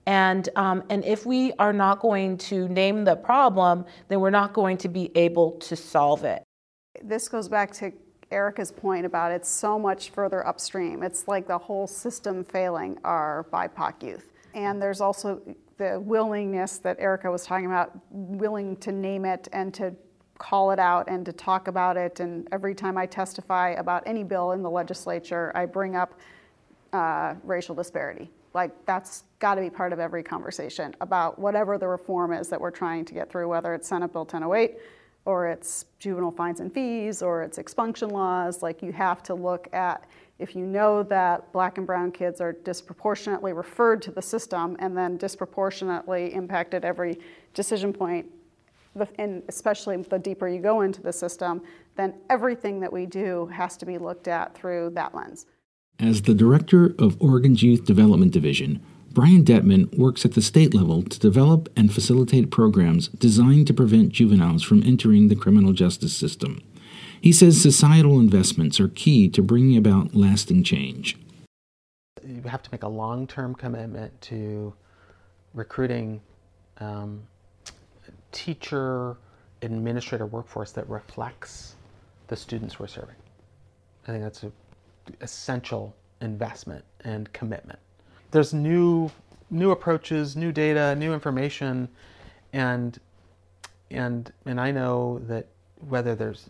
And, 0.05 0.49
um, 0.57 0.83
and 0.89 1.05
if 1.05 1.25
we 1.25 1.53
are 1.53 1.71
not 1.71 1.99
going 1.99 2.37
to 2.39 2.67
name 2.67 3.05
the 3.05 3.15
problem, 3.15 3.85
then 4.09 4.19
we're 4.19 4.29
not 4.29 4.53
going 4.53 4.77
to 4.77 4.89
be 4.89 5.11
able 5.15 5.51
to 5.59 5.75
solve 5.75 6.25
it. 6.25 6.43
This 7.01 7.29
goes 7.29 7.47
back 7.47 7.71
to 7.73 7.93
Erika's 8.31 8.71
point 8.71 9.05
about 9.05 9.31
it's 9.31 9.49
so 9.49 9.79
much 9.79 10.11
further 10.11 10.45
upstream. 10.45 11.03
It's 11.03 11.27
like 11.27 11.47
the 11.47 11.57
whole 11.57 11.87
system 11.87 12.43
failing 12.43 12.97
our 13.03 13.47
BIPOC 13.51 14.03
youth. 14.03 14.31
And 14.53 14.81
there's 14.81 15.01
also 15.01 15.41
the 15.77 15.99
willingness 15.99 16.77
that 16.79 16.99
Erica 16.99 17.31
was 17.31 17.45
talking 17.45 17.65
about, 17.65 17.91
willing 18.11 18.75
to 18.77 18.91
name 18.91 19.25
it 19.25 19.47
and 19.53 19.73
to 19.75 19.93
call 20.37 20.71
it 20.71 20.79
out 20.79 21.09
and 21.09 21.25
to 21.25 21.33
talk 21.33 21.67
about 21.67 21.97
it. 21.97 22.19
And 22.19 22.47
every 22.51 22.75
time 22.75 22.97
I 22.97 23.05
testify 23.05 23.71
about 23.71 24.03
any 24.05 24.23
bill 24.23 24.51
in 24.51 24.61
the 24.61 24.69
legislature, 24.69 25.51
I 25.55 25.65
bring 25.65 25.95
up 25.95 26.19
uh, 26.93 27.35
racial 27.43 27.75
disparity. 27.75 28.31
Like, 28.53 28.71
that's 28.85 29.25
got 29.37 29.55
to 29.55 29.61
be 29.61 29.69
part 29.69 29.93
of 29.93 29.99
every 29.99 30.23
conversation 30.23 30.95
about 31.01 31.37
whatever 31.37 31.77
the 31.77 31.87
reform 31.87 32.33
is 32.33 32.47
that 32.49 32.59
we're 32.59 32.71
trying 32.71 33.05
to 33.05 33.13
get 33.13 33.29
through, 33.29 33.47
whether 33.47 33.73
it's 33.73 33.87
Senate 33.87 34.11
Bill 34.11 34.23
1008 34.23 34.77
or 35.25 35.47
it's 35.47 35.85
juvenile 35.99 36.31
fines 36.31 36.59
and 36.59 36.73
fees 36.73 37.21
or 37.21 37.43
it's 37.43 37.57
expunction 37.57 38.09
laws. 38.09 38.63
Like, 38.63 38.81
you 38.81 38.91
have 38.91 39.21
to 39.23 39.33
look 39.33 39.67
at 39.73 40.05
if 40.39 40.55
you 40.55 40.65
know 40.65 41.03
that 41.03 41.51
black 41.51 41.77
and 41.77 41.85
brown 41.85 42.11
kids 42.11 42.39
are 42.39 42.53
disproportionately 42.53 43.51
referred 43.51 44.01
to 44.03 44.11
the 44.11 44.21
system 44.21 44.77
and 44.79 44.97
then 44.97 45.17
disproportionately 45.17 46.33
impacted 46.33 46.85
every 46.85 47.19
decision 47.53 47.91
point, 47.91 48.25
and 49.17 49.43
especially 49.49 49.97
the 49.97 50.17
deeper 50.17 50.47
you 50.47 50.61
go 50.61 50.81
into 50.81 51.01
the 51.01 51.11
system, 51.11 51.61
then 51.97 52.13
everything 52.29 52.79
that 52.79 52.91
we 52.91 53.05
do 53.05 53.47
has 53.47 53.75
to 53.77 53.85
be 53.85 53.97
looked 53.97 54.29
at 54.29 54.55
through 54.55 54.89
that 54.91 55.13
lens. 55.13 55.45
As 55.99 56.21
the 56.21 56.33
director 56.33 56.95
of 56.97 57.21
Oregon's 57.21 57.61
Youth 57.61 57.83
Development 57.83 58.31
Division, 58.31 58.81
Brian 59.11 59.43
Detman 59.43 59.95
works 59.97 60.23
at 60.23 60.33
the 60.33 60.41
state 60.41 60.73
level 60.73 61.01
to 61.01 61.19
develop 61.19 61.67
and 61.75 61.91
facilitate 61.91 62.51
programs 62.51 63.07
designed 63.09 63.65
to 63.67 63.73
prevent 63.73 64.09
juveniles 64.09 64.63
from 64.63 64.83
entering 64.83 65.27
the 65.27 65.35
criminal 65.35 65.73
justice 65.73 66.15
system. 66.15 66.61
He 67.19 67.31
says 67.31 67.61
societal 67.61 68.19
investments 68.19 68.79
are 68.79 68.87
key 68.87 69.27
to 69.29 69.41
bringing 69.41 69.77
about 69.77 70.15
lasting 70.15 70.63
change. 70.63 71.17
You 72.25 72.41
have 72.43 72.61
to 72.63 72.69
make 72.71 72.83
a 72.83 72.87
long 72.87 73.25
term 73.27 73.55
commitment 73.55 74.21
to 74.21 74.73
recruiting 75.53 76.21
um, 76.77 77.21
teacher 78.31 79.17
administrator 79.61 80.27
workforce 80.27 80.71
that 80.73 80.87
reflects 80.87 81.75
the 82.27 82.35
students 82.35 82.79
we're 82.79 82.87
serving. 82.87 83.15
I 84.07 84.11
think 84.11 84.23
that's 84.23 84.43
an 84.43 84.53
essential 85.21 85.95
investment 86.21 86.85
and 87.03 87.31
commitment. 87.33 87.79
There's 88.31 88.53
new 88.53 89.11
new 89.51 89.71
approaches, 89.71 90.35
new 90.35 90.51
data, 90.51 90.95
new 90.95 91.13
information, 91.13 91.89
and 92.53 92.99
and 93.91 94.31
and 94.45 94.61
I 94.61 94.71
know 94.71 95.19
that 95.27 95.47
whether 95.87 96.15
there's 96.15 96.49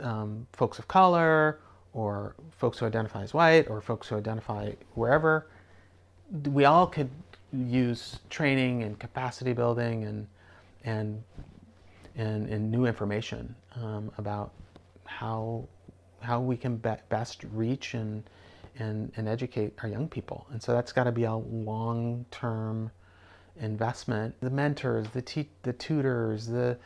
um, 0.00 0.46
folks 0.52 0.78
of 0.78 0.88
color 0.88 1.60
or 1.92 2.34
folks 2.58 2.78
who 2.78 2.86
identify 2.86 3.22
as 3.22 3.32
white 3.32 3.68
or 3.70 3.80
folks 3.80 4.08
who 4.08 4.16
identify 4.16 4.72
wherever, 4.94 5.46
we 6.50 6.64
all 6.64 6.86
could 6.86 7.10
use 7.52 8.18
training 8.30 8.82
and 8.82 8.98
capacity 8.98 9.52
building 9.52 10.04
and 10.04 10.26
and 10.84 11.22
and, 12.16 12.48
and 12.48 12.70
new 12.70 12.86
information 12.86 13.54
um, 13.76 14.10
about 14.18 14.52
how 15.04 15.66
how 16.20 16.40
we 16.40 16.56
can 16.56 16.76
be 16.76 16.90
best 17.08 17.44
reach 17.52 17.94
and, 17.94 18.22
and 18.78 19.12
and 19.16 19.28
educate 19.28 19.74
our 19.82 19.88
young 19.88 20.08
people. 20.08 20.46
And 20.50 20.62
so 20.62 20.72
that's 20.72 20.92
got 20.92 21.04
to 21.04 21.12
be 21.12 21.24
a 21.24 21.34
long 21.34 22.24
term 22.30 22.90
investment. 23.60 24.34
The 24.40 24.50
mentors, 24.50 25.06
the 25.08 25.22
te- 25.22 25.50
the 25.62 25.72
tutors, 25.72 26.46
the 26.46 26.76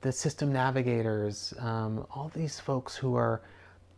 the 0.00 0.12
system 0.12 0.52
navigators, 0.52 1.54
um, 1.58 2.06
all 2.10 2.30
these 2.34 2.60
folks 2.60 2.94
who 2.94 3.14
are 3.14 3.40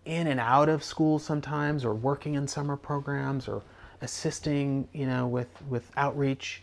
in 0.05 0.29
and 0.29 0.39
out 0.39 0.69
of 0.69 0.85
school 0.85 1.19
sometimes, 1.19 1.85
or 1.85 1.95
working 1.95 2.35
in 2.35 2.47
summer 2.47 2.77
programs, 2.77 3.49
or 3.49 3.63
assisting, 4.01 4.89
you 4.93 5.07
know, 5.07 5.27
with 5.27 5.49
with 5.69 5.91
outreach. 5.97 6.63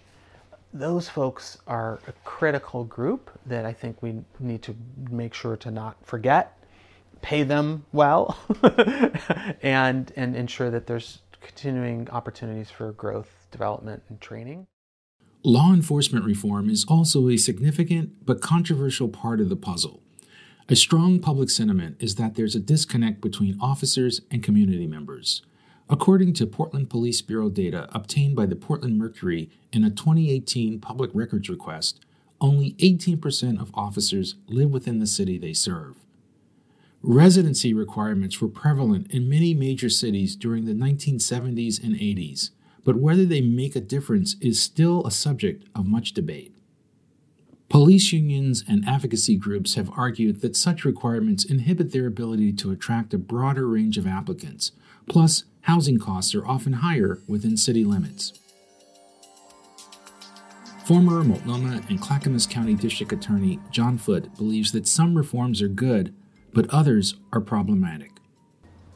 Those 0.76 1.08
folks 1.08 1.60
are 1.68 2.00
a 2.08 2.14
critical 2.24 2.84
group 2.86 3.30
that 3.46 3.64
I 3.64 3.74
think 3.74 4.02
we 4.02 4.24
need 4.40 4.64
to 4.64 4.76
make 5.12 5.36
sure 5.36 5.56
to 5.58 5.70
not 5.70 5.98
forget, 6.04 6.58
pay 7.24 7.42
them 7.42 7.86
well, 7.92 8.38
and 9.64 10.14
and 10.16 10.36
ensure 10.36 10.70
that 10.70 10.86
there's 10.86 11.24
continuing 11.42 12.08
opportunities 12.12 12.70
for 12.70 12.92
growth, 12.92 13.48
development, 13.50 14.04
and 14.10 14.22
training. 14.22 14.68
Law 15.44 15.74
enforcement 15.74 16.24
reform 16.24 16.70
is 16.70 16.86
also 16.88 17.28
a 17.28 17.38
significant 17.38 18.26
but 18.26 18.42
controversial 18.42 19.10
part 19.10 19.42
of 19.42 19.50
the 19.50 19.56
puzzle. 19.56 20.02
A 20.70 20.76
strong 20.76 21.20
public 21.20 21.50
sentiment 21.50 21.98
is 22.00 22.16
that 22.16 22.36
there's 22.36 22.56
a 22.56 22.60
disconnect 22.60 23.20
between 23.20 23.60
officers 23.60 24.22
and 24.32 24.44
community 24.44 24.88
members. 24.88 25.42
According 25.90 26.34
to 26.36 26.48
Portland 26.48 26.90
Police 26.90 27.22
Bureau 27.22 27.50
data 27.50 27.90
obtained 27.92 28.38
by 28.38 28.46
the 28.46 28.56
Portland 28.56 28.98
Mercury 28.98 29.50
in 29.74 29.84
a 29.84 29.90
2018 29.90 30.80
public 30.80 31.12
records 31.14 31.50
request, 31.50 32.00
only 32.40 32.74
18% 32.74 33.62
of 33.62 33.72
officers 33.74 34.36
live 34.48 34.72
within 34.72 35.00
the 35.00 35.08
city 35.08 35.38
they 35.38 35.54
serve. 35.54 36.03
Residency 37.04 37.74
requirements 37.74 38.42
were 38.42 38.48
prevalent 38.48 39.12
in 39.12 39.30
many 39.30 39.54
major 39.54 39.90
cities 39.90 40.36
during 40.36 40.66
the 40.66 40.74
1970s 40.74 41.84
and 41.84 41.96
80s 41.96 42.52
but 42.84 42.98
whether 42.98 43.26
they 43.26 43.42
make 43.42 43.76
a 43.76 43.82
difference 43.82 44.36
is 44.42 44.62
still 44.62 45.06
a 45.06 45.12
subject 45.12 45.66
of 45.76 45.86
much 45.86 46.14
debate. 46.14 46.54
Police 47.70 48.12
unions 48.12 48.64
and 48.68 48.88
advocacy 48.88 49.36
groups 49.36 49.76
have 49.76 49.90
argued 49.98 50.42
that 50.42 50.56
such 50.56 50.86
requirements 50.86 51.46
inhibit 51.46 51.92
their 51.92 52.06
ability 52.06 52.54
to 52.54 52.72
attract 52.72 53.14
a 53.14 53.18
broader 53.18 53.68
range 53.68 53.98
of 53.98 54.06
applicants. 54.06 54.74
Plus, 55.08 55.46
housing 55.62 55.98
costs 55.98 56.36
are 56.36 56.46
often 56.46 56.74
higher 56.74 57.20
within 57.28 57.58
city 57.58 57.84
limits. 57.84 58.34
Former 60.86 61.24
Multnomah 61.24 61.82
and 61.90 62.00
Clackamas 62.00 62.46
County 62.46 62.76
District 62.76 63.12
Attorney 63.12 63.60
John 63.72 63.98
Foote 63.98 64.36
believes 64.36 64.74
that 64.74 64.86
some 64.86 65.16
reforms 65.16 65.62
are 65.62 65.70
good, 65.70 66.14
but 66.54 66.70
others 66.70 67.16
are 67.32 67.42
problematic. 67.42 68.12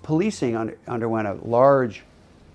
Policing 0.03 0.55
underwent 0.87 1.27
a 1.27 1.33
large 1.33 2.03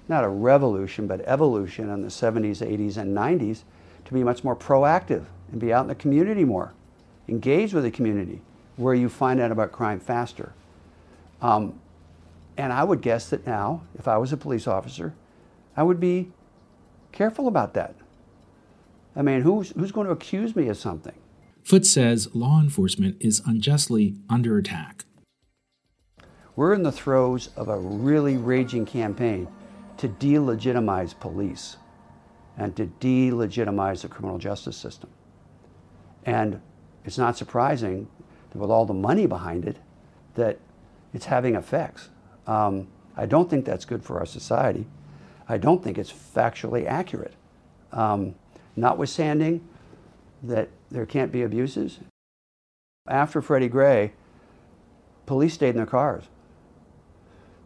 not 0.09 0.25
a 0.25 0.29
revolution, 0.29 1.07
but 1.07 1.21
evolution 1.23 1.89
in 1.89 2.03
the 2.03 2.09
70s, 2.09 2.59
80s, 2.59 2.97
and 2.97 3.17
90s 3.17 3.63
to 4.05 4.13
be 4.13 4.23
much 4.23 4.45
more 4.45 4.57
proactive 4.57 5.25
and 5.51 5.61
be 5.61 5.73
out 5.73 5.83
in 5.83 5.89
the 5.89 5.95
community 5.95 6.45
more, 6.45 6.75
engage 7.29 7.73
with 7.73 7.85
the 7.85 7.91
community 7.91 8.41
where 8.77 8.95
you 8.95 9.09
find 9.09 9.41
out 9.41 9.53
about 9.53 9.73
crime 9.73 10.01
faster. 10.01 10.53
Um, 11.41 11.79
and 12.57 12.73
I 12.73 12.85
would 12.85 13.01
guess 13.01 13.31
that 13.31 13.47
now, 13.47 13.83
if 13.99 14.07
I 14.09 14.19
was 14.19 14.33
a 14.33 14.37
police 14.37 14.67
officer, 14.67 15.15
I 15.77 15.83
would 15.83 16.01
be 16.01 16.31
careful 17.13 17.49
about 17.49 17.75
that. 17.75 17.95
I 19.15 19.23
mean, 19.23 19.43
who's, 19.43 19.71
who's 19.71 19.93
going 19.93 20.07
to 20.07 20.13
accuse 20.13 20.57
me 20.57 20.69
of 20.69 20.77
something? 20.77 21.15
Foote 21.63 21.87
says 21.87 22.35
law 22.35 22.61
enforcement 22.61 23.17
is 23.21 23.41
unjustly 23.47 24.17
under 24.29 24.59
attack. 24.59 25.05
We're 26.55 26.75
in 26.75 26.83
the 26.83 26.93
throes 26.93 27.51
of 27.57 27.69
a 27.69 27.79
really 27.79 28.37
raging 28.37 28.85
campaign 28.85 29.49
to 29.99 30.09
delegitimize 30.09 31.19
police 31.19 31.77
and 32.59 32.77
to 32.77 32.87
delegitimize 33.01 34.03
the 34.03 34.09
criminal 34.09 34.39
justice 34.39 34.77
system. 34.77 35.09
And 36.25 36.61
it's 37.05 37.19
not 37.19 37.37
surprising 37.37 38.09
that 38.51 38.59
with 38.59 38.71
all 38.71 38.85
the 38.85 38.95
money 38.95 39.27
behind 39.27 39.65
it, 39.65 39.79
that 40.35 40.59
it's 41.15 41.27
having 41.27 41.55
effects. 41.55 42.11
Um, 42.47 42.89
I 43.17 43.27
don't 43.27 43.49
think 43.49 43.65
that's 43.65 43.85
good 43.85 44.03
for 44.05 44.19
our 44.19 44.27
society. 44.27 44.87
I 45.49 45.59
don't 45.59 45.83
think 45.83 45.99
it's 45.99 46.13
factually 46.13 46.87
accurate. 46.87 47.35
Um, 47.93 48.35
notwithstanding 48.77 49.67
that 50.43 50.69
there 50.91 51.07
can't 51.07 51.33
be 51.33 51.43
abuses. 51.43 52.01
After 53.09 53.41
Freddie 53.41 53.69
Gray, 53.69 54.13
police 55.27 55.55
stayed 55.55 55.71
in 55.71 55.77
their 55.77 55.87
cars. 55.87 56.25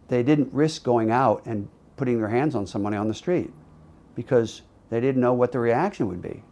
They 0.08 0.22
didn't 0.22 0.52
risk 0.52 0.82
going 0.82 1.10
out 1.10 1.44
and 1.46 1.68
putting 1.96 2.18
their 2.18 2.28
hands 2.28 2.54
on 2.54 2.66
somebody 2.66 2.96
on 2.96 3.08
the 3.08 3.14
street 3.14 3.52
because 4.14 4.62
they 4.90 5.00
didn't 5.00 5.20
know 5.20 5.34
what 5.34 5.52
the 5.52 5.58
reaction 5.58 6.08
would 6.08 6.22
be. 6.22 6.42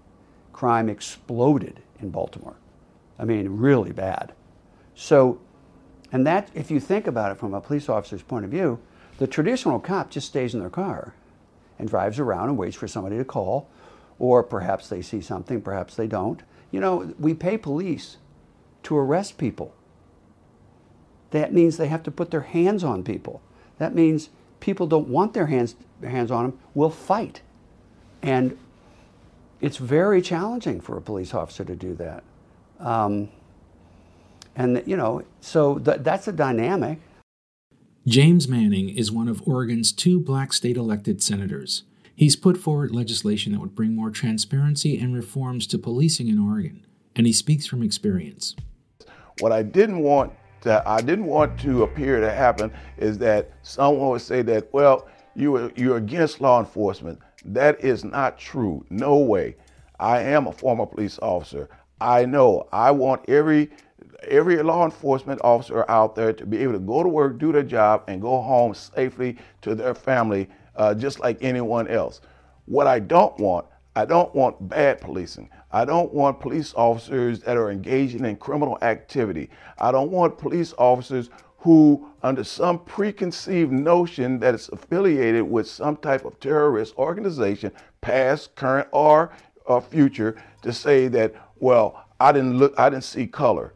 Crime 0.53 0.89
exploded 0.89 1.81
in 2.01 2.11
Baltimore. 2.11 2.57
I 3.19 3.25
mean, 3.25 3.49
really 3.49 3.93
bad. 3.93 4.33
So, 4.95 5.41
and 6.13 6.27
that, 6.27 6.51
if 6.55 6.71
you 6.71 6.81
think 6.81 7.07
about 7.07 7.33
it 7.33 7.39
from 7.39 7.55
a 7.55 7.61
police 7.61 7.89
officer's 7.89 8.23
point 8.23 8.45
of 8.45 8.51
view, 8.51 8.81
the 9.19 9.27
traditional 9.27 9.79
cop 9.79 10.11
just 10.11 10.27
stays 10.27 10.55
in 10.55 10.61
their 10.61 10.71
car 10.71 11.15
and 11.79 11.89
drives 11.89 12.19
around 12.19 12.49
and 12.49 12.59
waits 12.59 12.77
for 12.77 12.89
somebody 12.89 13.17
to 13.17 13.25
call, 13.25 13.69
or 14.19 14.43
perhaps 14.43 14.89
they 14.89 15.03
see 15.03 15.21
something, 15.21 15.61
perhaps 15.61 15.97
they 15.97 16.07
don't. 16.07 16.43
You 16.71 16.81
know, 16.81 17.15
we 17.19 17.35
pay 17.35 17.57
police 17.59 18.17
to 18.85 18.97
arrest 18.97 19.39
people. 19.39 19.75
That 21.31 21.53
means 21.53 21.77
they 21.77 21.89
have 21.89 22.03
to 22.05 22.11
put 22.11 22.31
their 22.31 22.43
hands 22.43 22.85
on 22.85 23.03
people. 23.03 23.43
That 23.79 23.95
means 23.95 24.31
people 24.61 24.87
don't 24.87 25.09
want 25.09 25.35
their 25.35 25.47
hands, 25.47 25.75
hands 26.03 26.31
on 26.31 26.51
them, 26.51 26.59
will 26.75 26.91
fight. 26.91 27.43
And 28.23 28.57
it's 29.61 29.79
very 29.79 30.23
challenging 30.23 30.81
for 30.81 30.97
a 30.97 31.01
police 31.01 31.35
officer 31.35 31.65
to 31.65 31.75
do 31.75 31.95
that. 31.95 32.23
Um, 32.79 33.31
and, 34.57 34.83
you 34.87 34.97
know, 34.97 35.23
so 35.41 35.79
th- 35.79 35.99
that's 36.01 36.29
a 36.29 36.33
dynamic. 36.33 37.01
James 38.07 38.47
Manning 38.47 38.91
is 38.91 39.11
one 39.11 39.29
of 39.29 39.43
Oregon's 39.49 39.91
two 39.91 40.21
black 40.21 40.53
state 40.53 40.77
elected 40.77 41.23
senators. 41.23 41.85
He's 42.17 42.37
put 42.37 42.57
forward 42.57 42.95
legislation 42.95 43.53
that 43.53 43.61
would 43.61 43.75
bring 43.75 43.95
more 43.95 44.11
transparency 44.11 44.99
and 44.99 45.15
reforms 45.15 45.67
to 45.69 45.79
policing 45.79 46.29
in 46.29 46.39
Oregon, 46.39 46.87
and 47.17 47.27
he 47.27 47.33
speaks 47.33 47.67
from 47.67 47.83
experience. 47.83 48.55
What 49.41 49.51
I 49.51 49.63
didn't 49.63 49.99
want 49.99 50.33
to, 50.61 50.83
I 50.87 51.01
didn't 51.01 51.27
want 51.27 51.59
to 51.61 51.83
appear 51.83 52.21
to 52.21 52.31
happen 52.31 52.73
is 52.97 53.19
that 53.19 53.51
someone 53.63 54.11
would 54.11 54.21
say 54.21 54.43
that, 54.43 54.73
well, 54.73 55.09
you 55.35 55.57
are, 55.57 55.73
you're 55.75 55.97
against 55.97 56.41
law 56.41 56.61
enforcement. 56.61 57.19
That 57.45 57.83
is 57.83 58.05
not 58.05 58.39
true. 58.39 58.87
No 58.91 59.19
way. 59.19 59.57
I 59.99 60.21
am 60.21 60.47
a 60.47 60.53
former 60.53 60.87
police 60.87 61.19
officer. 61.21 61.69
I 62.01 62.25
know. 62.25 62.69
I 62.73 62.93
want 62.93 63.29
every 63.29 63.71
every 64.29 64.63
law 64.63 64.85
enforcement 64.85 65.41
officer 65.45 65.85
out 65.91 66.15
there 66.15 66.33
to 66.33 66.47
be 66.47 66.59
able 66.59 66.73
to 66.73 66.79
go 66.79 67.03
to 67.03 67.09
work, 67.09 67.39
do 67.39 67.53
their 67.53 67.63
job, 67.63 68.05
and 68.09 68.23
go 68.23 68.41
home 68.41 68.73
safely 68.73 69.37
to 69.61 69.75
their 69.75 69.95
family, 69.95 70.49
uh, 70.77 70.95
just 70.95 71.21
like 71.21 71.39
anyone 71.43 71.89
else. 71.89 72.21
What 72.67 72.87
I 72.87 72.99
don't 72.99 73.39
want, 73.39 73.67
I 73.97 74.05
don't 74.05 74.35
want 74.35 74.69
bad 74.69 75.01
policing. 75.01 75.51
I 75.71 75.85
don't 75.85 76.13
want 76.13 76.41
police 76.41 76.73
officers 76.75 77.41
that 77.41 77.57
are 77.57 77.71
engaging 77.71 78.25
in 78.25 78.37
criminal 78.37 78.79
activity. 78.83 79.51
I 79.79 79.93
don't 79.93 80.11
want 80.11 80.39
police 80.39 80.73
officers 80.79 81.31
who, 81.59 82.09
under 82.23 82.45
some 82.45 82.79
preconceived 82.85 83.73
notion 83.73 84.39
that 84.41 84.55
it's 84.55 84.69
affiliated 84.69 85.43
with 85.43 85.69
some 85.69 85.97
type 85.97 86.25
of 86.25 86.39
terrorist 86.39 86.95
organization, 86.97 87.73
past, 88.03 88.55
current, 88.55 88.89
or, 88.93 89.33
or 89.65 89.81
future, 89.81 90.37
to 90.63 90.73
say 90.73 91.09
that, 91.09 91.35
well, 91.57 92.05
I 92.21 92.33
didn't 92.33 92.59
look, 92.59 92.75
I 92.79 92.91
didn't 92.91 93.05
see 93.05 93.27
color. 93.27 93.73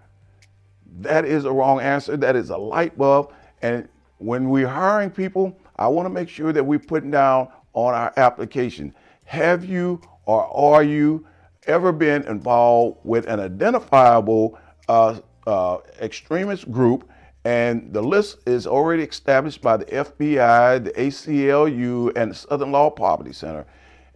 That 1.01 1.25
is 1.25 1.45
a 1.45 1.53
wrong 1.53 1.81
answer. 1.81 2.17
That 2.17 2.37
is 2.37 2.51
a 2.51 2.59
light 2.59 2.99
bulb. 2.99 3.33
And 3.63 3.89
when 4.19 4.51
we're 4.51 4.69
hiring 4.69 5.11
people, 5.11 5.59
I 5.79 5.89
want 5.89 6.07
to 6.07 6.11
make 6.11 6.29
sure 6.29 6.53
that 6.53 6.65
we're 6.65 6.79
putting 6.79 7.11
down 7.11 7.49
on 7.75 7.95
our 7.95 8.13
application 8.17 8.95
have 9.25 9.63
you 9.65 10.01
or 10.25 10.47
are 10.47 10.83
you 10.83 11.27
ever 11.67 11.93
been 11.93 12.23
involved 12.23 12.99
with 13.05 13.27
an 13.27 13.41
identifiable 13.41 14.59
uh, 14.89 15.19
uh, 15.47 15.79
extremist 16.01 16.71
group? 16.73 17.09
And 17.45 17.93
the 17.93 18.03
list 18.03 18.39
is 18.47 18.67
already 18.67 19.03
established 19.03 19.61
by 19.61 19.77
the 19.77 19.85
FBI, 19.85 20.85
the 20.85 20.91
ACLU, 20.93 22.17
and 22.17 22.31
the 22.31 22.35
Southern 22.35 22.73
Law 22.73 22.89
Poverty 22.91 23.33
Center. 23.33 23.67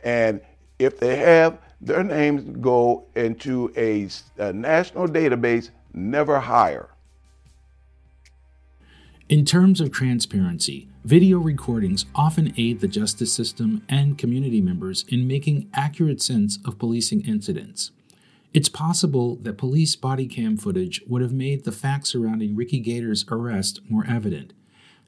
And 0.02 0.40
if 0.78 0.98
they 0.98 1.16
have, 1.16 1.58
their 1.80 2.02
names 2.02 2.42
go 2.60 3.06
into 3.14 3.72
a, 3.76 4.08
a 4.38 4.52
national 4.52 5.08
database 5.08 5.70
never 5.92 6.40
hire. 6.40 6.88
In 9.28 9.44
terms 9.44 9.80
of 9.80 9.92
transparency, 9.92 10.88
video 11.04 11.38
recordings 11.38 12.06
often 12.14 12.52
aid 12.56 12.80
the 12.80 12.88
justice 12.88 13.32
system 13.32 13.82
and 13.88 14.18
community 14.18 14.60
members 14.60 15.04
in 15.08 15.28
making 15.28 15.70
accurate 15.72 16.20
sense 16.20 16.58
of 16.64 16.78
policing 16.78 17.24
incidents. 17.24 17.92
It's 18.52 18.68
possible 18.68 19.36
that 19.36 19.56
police 19.56 19.94
body 19.94 20.26
cam 20.26 20.56
footage 20.56 21.02
would 21.06 21.22
have 21.22 21.32
made 21.32 21.64
the 21.64 21.72
facts 21.72 22.10
surrounding 22.10 22.56
Ricky 22.56 22.80
Gator's 22.80 23.24
arrest 23.30 23.80
more 23.88 24.04
evident. 24.06 24.52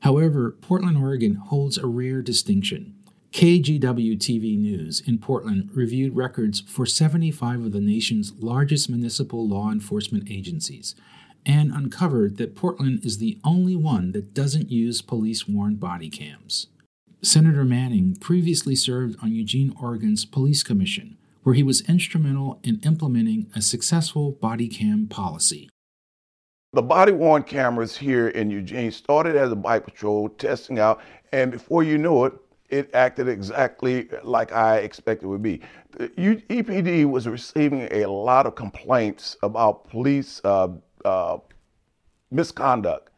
However, 0.00 0.52
Portland, 0.52 0.96
Oregon 0.96 1.34
holds 1.34 1.76
a 1.76 1.86
rare 1.86 2.22
distinction. 2.22 2.94
KGW 3.32 4.16
TV 4.16 4.56
News 4.56 5.02
in 5.04 5.18
Portland 5.18 5.70
reviewed 5.74 6.14
records 6.14 6.60
for 6.60 6.86
75 6.86 7.64
of 7.64 7.72
the 7.72 7.80
nation's 7.80 8.32
largest 8.38 8.88
municipal 8.88 9.46
law 9.46 9.72
enforcement 9.72 10.30
agencies 10.30 10.94
and 11.46 11.72
uncovered 11.72 12.36
that 12.36 12.54
Portland 12.54 13.04
is 13.04 13.18
the 13.18 13.38
only 13.44 13.76
one 13.76 14.12
that 14.12 14.34
doesn't 14.34 14.70
use 14.70 15.02
police 15.02 15.46
worn 15.46 15.76
body 15.76 16.08
cams. 16.08 16.68
Senator 17.22 17.64
Manning 17.64 18.16
previously 18.16 18.76
served 18.76 19.18
on 19.22 19.32
Eugene, 19.32 19.74
Oregon's 19.80 20.24
Police 20.24 20.62
Commission, 20.62 21.16
where 21.42 21.54
he 21.54 21.62
was 21.62 21.88
instrumental 21.88 22.60
in 22.62 22.80
implementing 22.84 23.50
a 23.54 23.62
successful 23.62 24.32
body 24.32 24.68
cam 24.68 25.06
policy. 25.06 25.68
The 26.74 26.82
body 26.82 27.12
worn 27.12 27.44
cameras 27.44 27.96
here 27.96 28.28
in 28.28 28.50
Eugene 28.50 28.90
started 28.90 29.36
as 29.36 29.52
a 29.52 29.56
bike 29.56 29.84
patrol 29.84 30.28
testing 30.28 30.78
out, 30.78 31.00
and 31.32 31.52
before 31.52 31.84
you 31.84 31.98
know 31.98 32.24
it, 32.24 32.32
it 32.68 32.90
acted 32.94 33.28
exactly 33.28 34.08
like 34.22 34.52
I 34.52 34.78
expected 34.78 35.26
it 35.26 35.28
would 35.28 35.42
be. 35.42 35.60
The 35.92 36.08
EPD 36.08 37.08
was 37.08 37.28
receiving 37.28 37.88
a 37.92 38.06
lot 38.06 38.46
of 38.46 38.56
complaints 38.56 39.36
about 39.42 39.88
police 39.88 40.40
uh, 40.44 40.68
uh, 41.04 41.38
misconduct. 42.30 43.10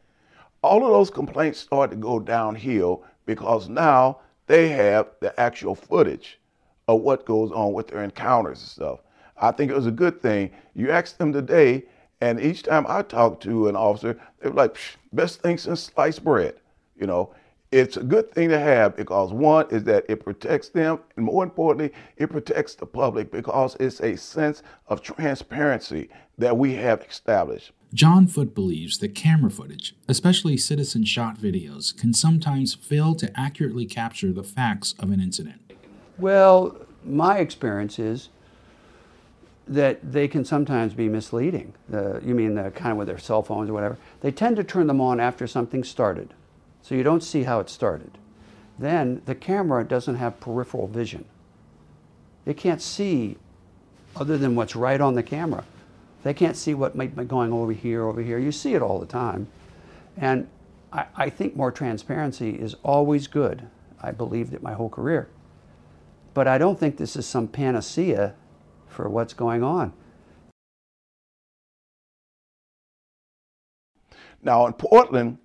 All 0.63 0.83
of 0.83 0.91
those 0.91 1.09
complaints 1.09 1.59
started 1.59 1.95
to 1.95 2.01
go 2.01 2.19
downhill 2.19 3.03
because 3.25 3.69
now 3.69 4.19
they 4.47 4.69
have 4.69 5.07
the 5.19 5.37
actual 5.39 5.75
footage 5.75 6.39
of 6.87 7.01
what 7.01 7.25
goes 7.25 7.51
on 7.51 7.73
with 7.73 7.87
their 7.87 8.03
encounters 8.03 8.59
and 8.59 8.69
stuff. 8.69 8.99
I 9.37 9.51
think 9.51 9.71
it 9.71 9.75
was 9.75 9.87
a 9.87 9.91
good 9.91 10.21
thing. 10.21 10.51
You 10.73 10.91
ask 10.91 11.17
them 11.17 11.31
today, 11.31 11.83
and 12.21 12.39
each 12.39 12.63
time 12.63 12.85
I 12.87 13.03
talk 13.03 13.39
to 13.41 13.67
an 13.67 13.75
officer, 13.75 14.19
they're 14.39 14.51
like, 14.51 14.77
best 15.13 15.41
thing 15.41 15.57
since 15.57 15.81
sliced 15.83 16.23
bread, 16.23 16.55
you 16.99 17.05
know 17.05 17.33
it's 17.71 17.97
a 17.97 18.03
good 18.03 18.31
thing 18.31 18.49
to 18.49 18.59
have 18.59 18.95
because 18.95 19.33
one 19.33 19.67
is 19.69 19.83
that 19.83 20.05
it 20.07 20.23
protects 20.23 20.69
them, 20.69 20.99
and 21.15 21.25
more 21.25 21.43
importantly, 21.43 21.91
it 22.15 22.29
protects 22.29 22.75
the 22.75 22.85
public 22.85 23.31
because 23.31 23.75
it's 23.79 23.99
a 23.99 24.15
sense 24.15 24.63
of 24.87 25.01
transparency 25.01 26.09
that 26.37 26.57
we 26.57 26.73
have 26.75 27.01
established. 27.09 27.71
John 27.93 28.27
Foote 28.27 28.53
believes 28.53 28.97
that 28.99 29.15
camera 29.15 29.49
footage, 29.49 29.95
especially 30.07 30.57
citizen 30.57 31.05
shot 31.05 31.37
videos, 31.37 31.97
can 31.97 32.13
sometimes 32.13 32.75
fail 32.75 33.15
to 33.15 33.31
accurately 33.39 33.85
capture 33.85 34.31
the 34.31 34.43
facts 34.43 34.93
of 34.99 35.11
an 35.11 35.21
incident. 35.21 35.73
Well, 36.17 36.75
my 37.05 37.37
experience 37.39 37.97
is 37.97 38.29
that 39.67 40.11
they 40.11 40.27
can 40.27 40.43
sometimes 40.43 40.93
be 40.93 41.07
misleading. 41.07 41.73
You 41.91 42.35
mean 42.35 42.55
the 42.55 42.71
kind 42.71 42.91
of 42.91 42.97
with 42.97 43.07
their 43.07 43.17
cell 43.17 43.41
phones 43.41 43.69
or 43.69 43.73
whatever? 43.73 43.97
They 44.21 44.31
tend 44.31 44.57
to 44.57 44.63
turn 44.63 44.87
them 44.87 44.99
on 44.99 45.19
after 45.19 45.47
something 45.47 45.83
started. 45.83 46.33
So 46.81 46.93
you 46.93 47.03
don't 47.03 47.23
see 47.23 47.43
how 47.43 47.59
it 47.59 47.69
started. 47.69 48.17
Then 48.77 49.21
the 49.25 49.35
camera 49.35 49.83
doesn't 49.83 50.15
have 50.15 50.39
peripheral 50.39 50.87
vision. 50.87 51.25
It 52.45 52.57
can't 52.57 52.81
see 52.81 53.37
other 54.15 54.37
than 54.37 54.55
what's 54.55 54.75
right 54.75 55.01
on 55.01 55.15
the 55.15 55.23
camera. 55.23 55.63
They 56.23 56.33
can't 56.33 56.55
see 56.55 56.73
what 56.73 56.95
might 56.95 57.15
be 57.15 57.23
going 57.23 57.53
over 57.53 57.71
here, 57.71 58.05
over 58.05 58.21
here. 58.21 58.37
You 58.37 58.51
see 58.51 58.73
it 58.73 58.81
all 58.81 58.99
the 58.99 59.05
time. 59.05 59.47
And 60.17 60.47
I, 60.91 61.05
I 61.15 61.29
think 61.29 61.55
more 61.55 61.71
transparency 61.71 62.51
is 62.51 62.75
always 62.83 63.27
good. 63.27 63.67
I 64.01 64.11
believed 64.11 64.53
it 64.53 64.61
my 64.61 64.73
whole 64.73 64.89
career. 64.89 65.29
But 66.33 66.47
I 66.47 66.57
don't 66.57 66.79
think 66.79 66.97
this 66.97 67.15
is 67.15 67.25
some 67.25 67.47
panacea 67.47 68.35
for 68.87 69.09
what's 69.09 69.33
going 69.33 69.63
on. 69.63 69.93
Now 74.41 74.65
in 74.67 74.73
Portland, 74.73 75.39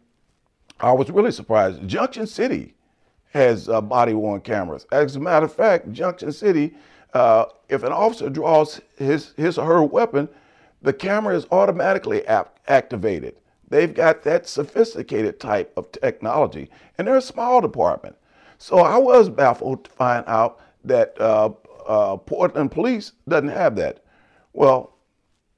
I 0.80 0.92
was 0.92 1.10
really 1.10 1.32
surprised. 1.32 1.86
Junction 1.86 2.26
City 2.26 2.74
has 3.32 3.68
uh, 3.68 3.80
body 3.80 4.14
worn 4.14 4.40
cameras. 4.40 4.86
As 4.92 5.16
a 5.16 5.20
matter 5.20 5.46
of 5.46 5.54
fact, 5.54 5.90
Junction 5.92 6.32
City, 6.32 6.74
uh, 7.14 7.46
if 7.68 7.82
an 7.82 7.92
officer 7.92 8.28
draws 8.28 8.80
his, 8.98 9.32
his 9.36 9.58
or 9.58 9.66
her 9.66 9.82
weapon, 9.82 10.28
the 10.82 10.92
camera 10.92 11.36
is 11.36 11.46
automatically 11.50 12.26
activated. 12.26 13.36
They've 13.68 13.92
got 13.92 14.22
that 14.24 14.46
sophisticated 14.46 15.40
type 15.40 15.72
of 15.76 15.90
technology, 15.92 16.68
and 16.98 17.06
they're 17.06 17.16
a 17.16 17.22
small 17.22 17.60
department. 17.60 18.16
So 18.58 18.78
I 18.78 18.98
was 18.98 19.28
baffled 19.28 19.84
to 19.84 19.90
find 19.90 20.24
out 20.26 20.60
that 20.84 21.18
uh, 21.20 21.50
uh 21.86 22.16
Portland 22.16 22.70
Police 22.70 23.12
doesn't 23.28 23.48
have 23.48 23.76
that. 23.76 24.04
Well, 24.52 24.92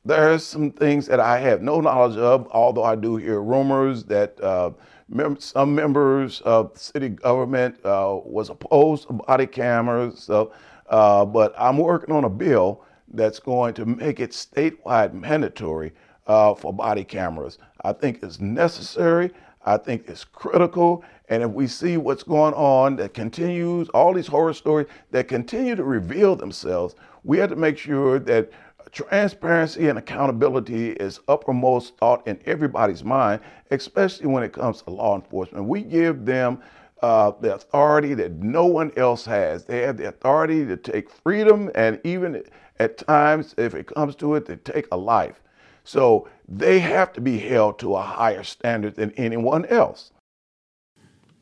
there's 0.04 0.44
some 0.44 0.70
things 0.70 1.06
that 1.06 1.18
I 1.18 1.38
have 1.38 1.62
no 1.62 1.80
knowledge 1.80 2.16
of, 2.16 2.46
although 2.50 2.84
I 2.84 2.94
do 2.94 3.16
hear 3.16 3.40
rumors 3.40 4.04
that 4.04 4.38
uh, 4.40 4.70
mem- 5.08 5.40
some 5.40 5.74
members 5.74 6.40
of 6.42 6.76
city 6.76 7.08
government 7.08 7.76
uh, 7.84 8.18
was 8.24 8.50
opposed 8.50 9.08
to 9.08 9.14
body 9.14 9.46
cameras. 9.46 10.20
So, 10.22 10.52
uh, 10.88 11.24
but 11.24 11.54
I'm 11.58 11.78
working 11.78 12.14
on 12.14 12.24
a 12.24 12.28
bill 12.28 12.84
that's 13.16 13.38
going 13.38 13.74
to 13.74 13.86
make 13.86 14.20
it 14.20 14.30
statewide 14.30 15.12
mandatory 15.12 15.92
uh, 16.26 16.54
for 16.54 16.72
body 16.72 17.04
cameras. 17.04 17.58
I 17.84 17.92
think 17.92 18.22
it's 18.22 18.40
necessary. 18.40 19.30
I 19.64 19.76
think 19.76 20.08
it's 20.08 20.24
critical. 20.24 21.04
And 21.28 21.42
if 21.42 21.50
we 21.50 21.66
see 21.66 21.96
what's 21.96 22.22
going 22.22 22.54
on 22.54 22.96
that 22.96 23.14
continues, 23.14 23.88
all 23.90 24.12
these 24.12 24.26
horror 24.26 24.52
stories 24.52 24.86
that 25.10 25.28
continue 25.28 25.74
to 25.74 25.84
reveal 25.84 26.36
themselves, 26.36 26.94
we 27.24 27.38
have 27.38 27.50
to 27.50 27.56
make 27.56 27.78
sure 27.78 28.18
that 28.18 28.50
transparency 28.92 29.88
and 29.88 29.98
accountability 29.98 30.90
is 30.92 31.20
uppermost 31.28 31.96
thought 31.96 32.26
in 32.26 32.38
everybody's 32.46 33.02
mind, 33.02 33.40
especially 33.70 34.26
when 34.26 34.42
it 34.42 34.52
comes 34.52 34.82
to 34.82 34.90
law 34.90 35.16
enforcement. 35.16 35.66
We 35.66 35.82
give 35.82 36.24
them 36.24 36.60
uh, 37.02 37.32
the 37.40 37.54
authority 37.54 38.14
that 38.14 38.32
no 38.32 38.66
one 38.66 38.92
else 38.96 39.24
has. 39.24 39.64
They 39.64 39.82
have 39.82 39.96
the 39.96 40.08
authority 40.08 40.64
to 40.64 40.76
take 40.76 41.10
freedom 41.10 41.70
and 41.74 42.00
even 42.04 42.42
at 42.78 42.98
times, 42.98 43.54
if 43.56 43.74
it 43.74 43.86
comes 43.86 44.16
to 44.16 44.34
it, 44.34 44.46
they 44.46 44.56
take 44.56 44.86
a 44.90 44.96
life. 44.96 45.40
So 45.84 46.28
they 46.48 46.80
have 46.80 47.12
to 47.12 47.20
be 47.20 47.38
held 47.38 47.78
to 47.80 47.94
a 47.94 48.02
higher 48.02 48.42
standard 48.42 48.96
than 48.96 49.12
anyone 49.12 49.66
else. 49.66 50.12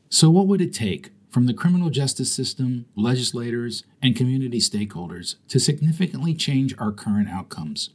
So, 0.09 0.29
what 0.29 0.47
would 0.47 0.61
it 0.61 0.73
take 0.73 1.09
from 1.31 1.47
the 1.47 1.53
criminal 1.53 1.89
justice 1.89 2.31
system, 2.31 2.85
legislators, 2.95 3.83
and 4.01 4.15
community 4.15 4.59
stakeholders 4.59 5.37
to 5.47 5.59
significantly 5.59 6.35
change 6.35 6.75
our 6.77 6.91
current 6.91 7.29
outcomes? 7.29 7.89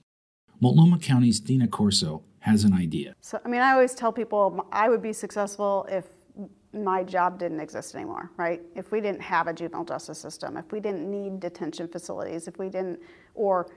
Multnomah 0.61 0.99
County's 0.99 1.39
Deena 1.39 1.69
Corso 1.69 2.25
has 2.41 2.65
an 2.65 2.73
idea. 2.73 3.15
So, 3.21 3.41
I 3.45 3.49
mean, 3.49 3.61
I 3.61 3.73
always 3.73 3.95
tell 3.95 4.13
people 4.13 4.67
I 4.73 4.89
would 4.89 5.03
be 5.03 5.13
successful 5.13 5.87
if 5.89 6.07
my 6.73 7.03
job 7.03 7.39
didn't 7.39 7.61
exist 7.61 7.95
anymore, 7.95 8.31
right? 8.37 8.61
If 8.75 8.93
we 8.93 9.01
didn't 9.01 9.23
have 9.23 9.47
a 9.47 9.53
juvenile 9.53 9.85
justice 9.85 10.19
system, 10.19 10.57
if 10.57 10.71
we 10.71 10.81
didn't 10.81 11.11
need 11.11 11.41
detention 11.41 11.89
facilities, 11.89 12.47
if 12.47 12.59
we 12.59 12.69
didn't, 12.69 13.01
or 13.35 13.71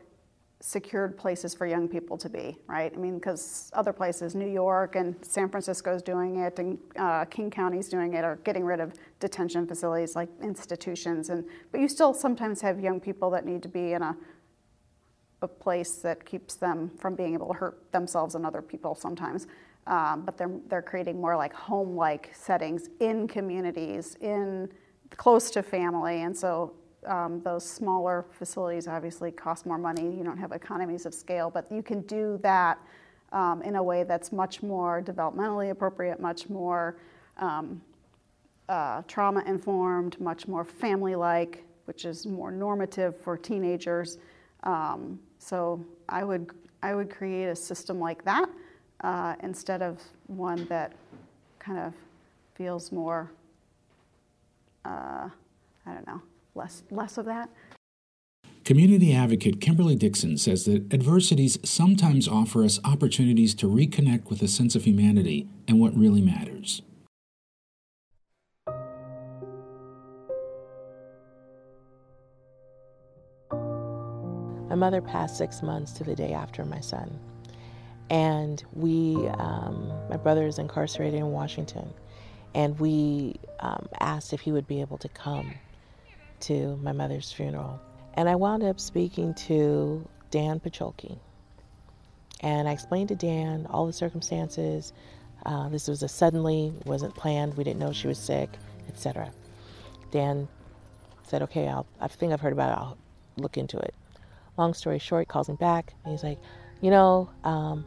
secured 0.59 1.17
places 1.17 1.55
for 1.55 1.65
young 1.65 1.87
people 1.87 2.17
to 2.17 2.29
be, 2.29 2.57
right? 2.67 2.91
I 2.93 2.97
mean, 2.97 3.15
because 3.15 3.71
other 3.73 3.93
places, 3.93 4.35
New 4.35 4.49
York 4.49 4.95
and 4.95 5.15
San 5.25 5.49
Francisco 5.49 5.95
is 5.95 6.03
doing 6.03 6.37
it, 6.37 6.59
and 6.59 6.77
uh, 6.97 7.25
King 7.25 7.49
County's 7.49 7.89
doing 7.89 8.13
it, 8.13 8.23
are 8.23 8.35
getting 8.43 8.63
rid 8.63 8.79
of 8.79 8.93
detention 9.19 9.65
facilities 9.65 10.15
like 10.15 10.29
institutions. 10.43 11.29
And 11.29 11.45
but 11.71 11.81
you 11.81 11.87
still 11.87 12.13
sometimes 12.13 12.61
have 12.61 12.79
young 12.79 12.99
people 12.99 13.29
that 13.31 13.45
need 13.45 13.63
to 13.63 13.69
be 13.69 13.93
in 13.93 14.03
a 14.03 14.15
a 15.41 15.47
place 15.47 15.95
that 15.95 16.23
keeps 16.23 16.55
them 16.55 16.91
from 16.99 17.15
being 17.15 17.33
able 17.33 17.47
to 17.47 17.53
hurt 17.53 17.91
themselves 17.91 18.35
and 18.35 18.45
other 18.45 18.61
people 18.61 18.93
sometimes 18.93 19.47
um, 19.87 20.23
but 20.25 20.37
they're, 20.37 20.51
they're 20.67 20.81
creating 20.81 21.19
more 21.19 21.35
like 21.35 21.53
home-like 21.53 22.31
settings 22.33 22.89
in 22.99 23.27
communities, 23.27 24.15
in 24.21 24.69
close 25.17 25.51
to 25.51 25.63
family, 25.63 26.21
and 26.21 26.35
so 26.37 26.73
um, 27.07 27.41
those 27.43 27.67
smaller 27.67 28.25
facilities 28.31 28.87
obviously 28.87 29.31
cost 29.31 29.65
more 29.65 29.77
money. 29.77 30.15
You 30.15 30.23
don't 30.23 30.37
have 30.37 30.51
economies 30.51 31.05
of 31.05 31.13
scale, 31.13 31.49
but 31.49 31.71
you 31.71 31.81
can 31.81 32.01
do 32.01 32.39
that 32.43 32.77
um, 33.31 33.61
in 33.63 33.75
a 33.75 33.83
way 33.83 34.03
that's 34.03 34.31
much 34.31 34.61
more 34.61 35.01
developmentally 35.01 35.71
appropriate, 35.71 36.19
much 36.19 36.49
more 36.49 36.97
um, 37.37 37.81
uh, 38.69 39.01
trauma 39.07 39.43
informed, 39.45 40.19
much 40.19 40.47
more 40.47 40.63
family 40.63 41.15
like, 41.15 41.63
which 41.85 42.05
is 42.05 42.25
more 42.25 42.51
normative 42.51 43.17
for 43.17 43.37
teenagers. 43.37 44.17
Um, 44.63 45.19
so 45.39 45.83
I 46.07 46.23
would 46.23 46.51
I 46.83 46.95
would 46.95 47.09
create 47.09 47.45
a 47.45 47.55
system 47.55 47.99
like 47.99 48.23
that 48.25 48.49
uh, 49.03 49.35
instead 49.41 49.81
of 49.81 49.99
one 50.27 50.65
that 50.65 50.93
kind 51.59 51.79
of 51.79 51.93
feels 52.55 52.91
more, 52.91 53.31
uh, 54.85 55.29
I 55.85 55.93
don't 55.93 56.07
know, 56.07 56.21
less, 56.55 56.83
less 56.91 57.17
of 57.17 57.25
that. 57.25 57.49
Community 58.63 59.13
advocate 59.13 59.59
Kimberly 59.59 59.95
Dixon 59.95 60.37
says 60.37 60.65
that 60.65 60.93
adversities 60.93 61.57
sometimes 61.63 62.27
offer 62.27 62.63
us 62.63 62.79
opportunities 62.83 63.55
to 63.55 63.65
reconnect 63.65 64.29
with 64.29 64.41
a 64.43 64.47
sense 64.47 64.75
of 64.75 64.83
humanity 64.83 65.47
and 65.67 65.79
what 65.79 65.97
really 65.97 66.21
matters. 66.21 66.83
My 74.69 74.75
mother 74.75 75.01
passed 75.01 75.37
six 75.37 75.61
months 75.61 75.91
to 75.93 76.03
the 76.03 76.15
day 76.15 76.31
after 76.31 76.63
my 76.63 76.79
son. 76.79 77.19
And 78.11 78.61
we, 78.73 79.25
um, 79.29 79.89
my 80.09 80.17
brother 80.17 80.45
is 80.45 80.59
incarcerated 80.59 81.17
in 81.17 81.31
Washington, 81.31 81.93
and 82.53 82.77
we 82.77 83.39
um, 83.61 83.87
asked 84.01 84.33
if 84.33 84.41
he 84.41 84.51
would 84.51 84.67
be 84.67 84.81
able 84.81 84.97
to 84.97 85.07
come 85.07 85.53
to 86.41 86.75
my 86.83 86.91
mother's 86.91 87.31
funeral. 87.31 87.79
And 88.15 88.27
I 88.27 88.35
wound 88.35 88.63
up 88.63 88.81
speaking 88.81 89.33
to 89.45 90.05
Dan 90.29 90.59
Pacholke. 90.59 91.17
And 92.41 92.67
I 92.67 92.73
explained 92.73 93.07
to 93.09 93.15
Dan 93.15 93.65
all 93.69 93.87
the 93.87 93.93
circumstances. 93.93 94.91
Uh, 95.45 95.69
this 95.69 95.87
was 95.87 96.03
a 96.03 96.09
suddenly, 96.09 96.73
wasn't 96.85 97.15
planned. 97.15 97.55
We 97.55 97.63
didn't 97.63 97.79
know 97.79 97.93
she 97.93 98.09
was 98.09 98.17
sick, 98.17 98.49
etc. 98.89 99.31
Dan 100.11 100.49
said, 101.23 101.43
"Okay, 101.43 101.69
I'll, 101.69 101.85
I 102.01 102.09
think 102.09 102.33
I've 102.33 102.41
heard 102.41 102.51
about 102.51 102.71
it. 102.71 102.77
I'll 102.77 102.97
look 103.37 103.57
into 103.57 103.77
it." 103.77 103.95
Long 104.57 104.73
story 104.73 104.99
short, 104.99 105.29
calls 105.29 105.47
me 105.47 105.55
back 105.55 105.93
and 106.03 106.11
he's 106.11 106.23
like, 106.23 106.39
"You 106.81 106.91
know, 106.91 107.29
um, 107.45 107.85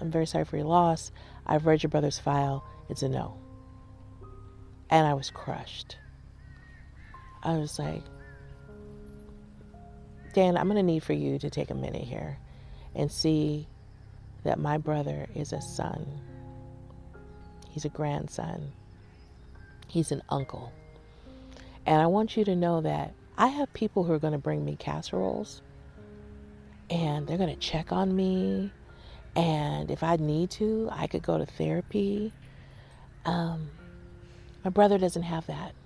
I'm 0.00 0.10
very 0.10 0.26
sorry 0.26 0.44
for 0.44 0.56
your 0.56 0.66
loss. 0.66 1.10
I've 1.46 1.66
read 1.66 1.82
your 1.82 1.90
brother's 1.90 2.18
file. 2.18 2.64
It's 2.88 3.02
a 3.02 3.08
no. 3.08 3.36
And 4.90 5.06
I 5.06 5.14
was 5.14 5.30
crushed. 5.30 5.96
I 7.42 7.56
was 7.56 7.78
like, 7.78 8.02
Dan, 10.32 10.56
I'm 10.56 10.66
going 10.66 10.76
to 10.76 10.82
need 10.82 11.02
for 11.02 11.12
you 11.12 11.38
to 11.38 11.50
take 11.50 11.70
a 11.70 11.74
minute 11.74 12.02
here 12.02 12.38
and 12.94 13.10
see 13.10 13.66
that 14.44 14.58
my 14.58 14.78
brother 14.78 15.26
is 15.34 15.52
a 15.52 15.60
son. 15.60 16.06
He's 17.70 17.84
a 17.84 17.90
grandson. 17.90 18.72
He's 19.86 20.12
an 20.12 20.22
uncle. 20.28 20.72
And 21.86 22.00
I 22.00 22.06
want 22.06 22.36
you 22.36 22.44
to 22.44 22.56
know 22.56 22.80
that 22.82 23.14
I 23.36 23.48
have 23.48 23.72
people 23.72 24.04
who 24.04 24.12
are 24.12 24.18
going 24.18 24.32
to 24.32 24.38
bring 24.38 24.64
me 24.64 24.76
casseroles 24.76 25.62
and 26.90 27.26
they're 27.26 27.38
going 27.38 27.54
to 27.54 27.60
check 27.60 27.92
on 27.92 28.14
me 28.14 28.72
and 29.38 29.88
if 29.88 30.02
I 30.02 30.16
need 30.16 30.50
to, 30.50 30.88
I 30.90 31.06
could 31.06 31.22
go 31.22 31.38
to 31.38 31.46
therapy. 31.46 32.32
Um, 33.24 33.70
my 34.64 34.70
brother 34.70 34.98
doesn't 34.98 35.22
have 35.22 35.46
that. 35.46 35.76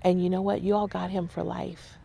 And 0.00 0.22
you 0.22 0.30
know 0.30 0.40
what? 0.40 0.62
You 0.62 0.74
all 0.74 0.86
got 0.86 1.10
him 1.10 1.28
for 1.28 1.42
life. 1.42 1.98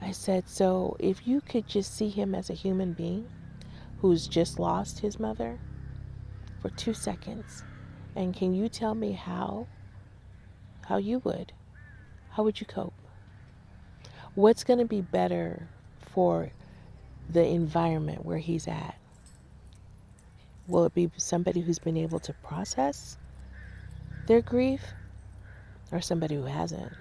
I 0.00 0.12
said, 0.12 0.48
so 0.48 0.96
if 0.98 1.26
you 1.26 1.42
could 1.42 1.68
just 1.68 1.94
see 1.94 2.08
him 2.08 2.34
as 2.34 2.48
a 2.48 2.54
human 2.54 2.94
being 2.94 3.28
who's 4.00 4.26
just 4.26 4.58
lost 4.58 5.00
his 5.00 5.20
mother 5.20 5.58
for 6.62 6.70
two 6.70 6.94
seconds, 6.94 7.62
and 8.16 8.34
can 8.34 8.54
you 8.54 8.70
tell 8.70 8.94
me 8.94 9.12
how? 9.12 9.66
How 10.86 10.96
you 10.96 11.18
would? 11.24 11.52
How 12.30 12.42
would 12.44 12.58
you 12.58 12.66
cope? 12.66 12.94
What's 14.34 14.64
going 14.64 14.78
to 14.78 14.86
be 14.86 15.02
better 15.02 15.68
for 16.00 16.52
the 17.32 17.46
environment 17.46 18.24
where 18.24 18.38
he's 18.38 18.66
at? 18.66 18.96
Will 20.66 20.84
it 20.84 20.94
be 20.94 21.10
somebody 21.16 21.60
who's 21.60 21.78
been 21.78 21.96
able 21.96 22.18
to 22.20 22.32
process 22.32 23.16
their 24.26 24.40
grief 24.40 24.82
or 25.90 26.00
somebody 26.00 26.36
who 26.36 26.44
hasn't? 26.44 26.92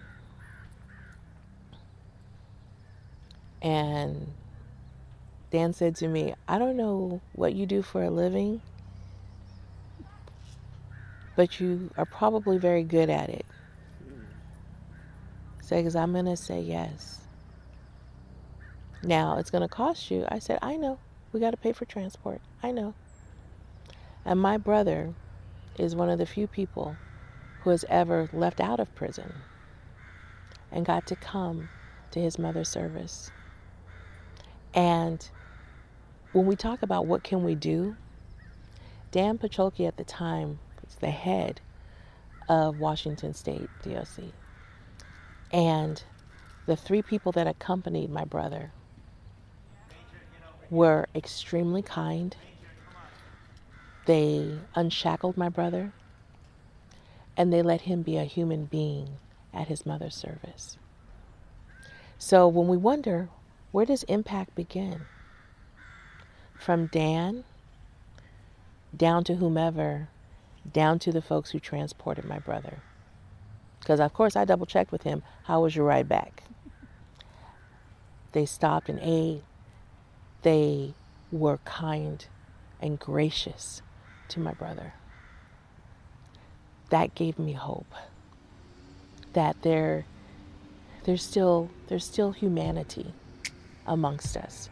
And 3.62 4.28
Dan 5.52 5.74
said 5.74 5.96
to 5.98 6.08
me, 6.08 6.34
I 6.48 6.58
don't 6.60 6.78
know 6.78 7.22
what 7.34 7.54
you 7.54 7.66
do 7.66 7.82
for 7.82 8.04
a 8.04 8.10
living, 8.10 8.62
but 11.36 11.60
you 11.60 11.90
are 11.98 12.06
probably 12.06 12.58
very 12.58 12.84
good 12.84 13.10
at 13.10 13.30
it. 13.30 13.46
So, 15.62 15.76
because 15.76 15.96
I'm 15.96 16.14
going 16.14 16.26
to 16.26 16.38
say 16.38 16.62
yes. 16.62 17.19
Now 19.02 19.38
it's 19.38 19.50
going 19.50 19.62
to 19.62 19.68
cost 19.68 20.12
you. 20.12 20.26
I 20.30 20.40
said, 20.40 20.60
I 20.62 20.76
know. 20.76 21.00
We 21.32 21.40
got 21.40 21.52
to 21.52 21.58
pay 21.58 21.74
for 21.74 21.86
transport. 21.86 22.42
I 22.62 22.72
know. 22.72 22.94
And 24.26 24.40
my 24.40 24.58
brother 24.58 25.14
is 25.78 25.96
one 25.96 26.10
of 26.10 26.18
the 26.18 26.26
few 26.26 26.48
people 26.48 26.96
who 27.62 27.70
has 27.70 27.86
ever 27.90 28.30
left 28.34 28.60
out 28.60 28.80
of 28.80 28.94
prison 28.96 29.34
and 30.72 30.86
got 30.86 31.08
to 31.08 31.16
come 31.16 31.70
to 32.12 32.20
his 32.20 32.38
mother's 32.38 32.70
service. 32.70 33.32
And 34.74 35.28
when 36.32 36.46
we 36.46 36.56
talk 36.56 36.82
about 36.82 37.06
what 37.06 37.24
can 37.24 37.44
we 37.44 37.56
do, 37.56 37.96
Dan 39.12 39.38
Pacholke 39.38 39.88
at 39.88 39.98
the 39.98 40.04
time 40.04 40.60
was 40.84 40.96
the 40.96 41.10
head 41.10 41.62
of 42.48 42.80
Washington 42.80 43.34
State 43.34 43.70
DOC. 43.84 44.32
And 45.52 46.04
the 46.66 46.76
three 46.76 47.02
people 47.02 47.32
that 47.32 47.48
accompanied 47.48 48.10
my 48.12 48.26
brother 48.26 48.72
were 50.70 51.08
extremely 51.16 51.82
kind. 51.82 52.36
They 54.06 54.60
unshackled 54.76 55.38
my 55.38 55.50
brother 55.50 55.92
and 57.38 57.54
they 57.54 57.62
let 57.62 57.82
him 57.82 58.02
be 58.02 58.18
a 58.18 58.24
human 58.24 58.66
being 58.66 59.18
at 59.54 59.68
his 59.68 59.86
mother's 59.86 60.16
service. 60.16 60.78
So 62.18 62.48
when 62.48 62.68
we 62.68 62.78
wonder, 62.78 63.30
where 63.72 63.86
does 63.86 64.04
impact 64.04 64.56
begin? 64.56 65.02
From 66.58 66.88
Dan 66.88 67.46
down 68.96 69.24
to 69.24 69.36
whomever, 69.36 70.10
down 70.72 71.00
to 71.00 71.12
the 71.12 71.22
folks 71.22 71.52
who 71.52 71.60
transported 71.60 72.26
my 72.26 72.40
brother. 72.40 72.80
Because, 73.80 74.00
of 74.00 74.14
course, 74.14 74.36
I 74.36 74.46
double 74.46 74.66
checked 74.66 74.92
with 74.92 75.04
him 75.04 75.24
how 75.44 75.62
was 75.62 75.76
your 75.76 75.86
ride 75.86 76.10
back? 76.10 76.44
They 78.34 78.46
stopped 78.46 78.90
and 78.90 79.00
ate. 79.02 79.44
They 80.42 80.94
were 81.32 81.58
kind 81.66 82.26
and 82.82 82.98
gracious 82.98 83.82
to 84.30 84.40
my 84.40 84.54
brother. 84.54 84.94
That 86.90 87.14
gave 87.14 87.38
me 87.38 87.54
hope 87.54 87.94
that 89.34 89.62
there, 89.62 90.06
there's 91.04 91.24
still 91.24 91.70
there's 91.88 92.06
still 92.06 92.32
humanity 92.32 93.14
amongst 93.86 94.38
us. 94.38 94.70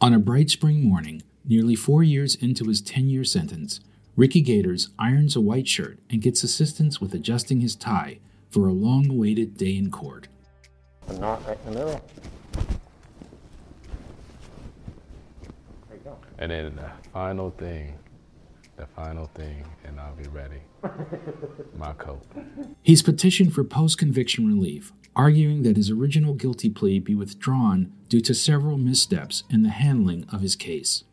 On 0.00 0.14
a 0.14 0.18
bright 0.20 0.48
spring 0.48 0.88
morning, 0.88 1.22
nearly 1.44 1.74
four 1.74 2.04
years 2.04 2.36
into 2.36 2.66
his 2.66 2.80
10 2.80 3.10
year 3.10 3.24
sentence, 3.24 3.80
Ricky 4.18 4.40
Gators 4.40 4.88
irons 4.98 5.36
a 5.36 5.40
white 5.40 5.68
shirt 5.68 6.00
and 6.10 6.20
gets 6.20 6.42
assistance 6.42 7.00
with 7.00 7.14
adjusting 7.14 7.60
his 7.60 7.76
tie 7.76 8.18
for 8.50 8.66
a 8.66 8.72
long 8.72 9.08
awaited 9.08 9.56
day 9.56 9.76
in 9.76 9.92
court. 9.92 10.26
A 11.06 11.12
knot 11.12 11.46
right 11.46 11.56
in 11.64 11.72
the 11.72 11.78
middle. 11.78 12.04
There 15.88 15.92
you 15.92 16.00
go. 16.02 16.18
And 16.36 16.50
then 16.50 16.74
the 16.74 16.90
final 17.12 17.52
thing, 17.52 17.96
the 18.76 18.88
final 18.88 19.26
thing, 19.36 19.64
and 19.84 20.00
I'll 20.00 20.16
be 20.16 20.28
ready. 20.30 20.62
My 21.78 21.92
coat. 21.92 22.20
He's 22.82 23.02
petitioned 23.02 23.54
for 23.54 23.62
post 23.62 23.98
conviction 23.98 24.48
relief, 24.48 24.92
arguing 25.14 25.62
that 25.62 25.76
his 25.76 25.90
original 25.90 26.34
guilty 26.34 26.70
plea 26.70 26.98
be 26.98 27.14
withdrawn 27.14 27.92
due 28.08 28.22
to 28.22 28.34
several 28.34 28.78
missteps 28.78 29.44
in 29.48 29.62
the 29.62 29.70
handling 29.70 30.24
of 30.32 30.40
his 30.40 30.56
case. 30.56 31.04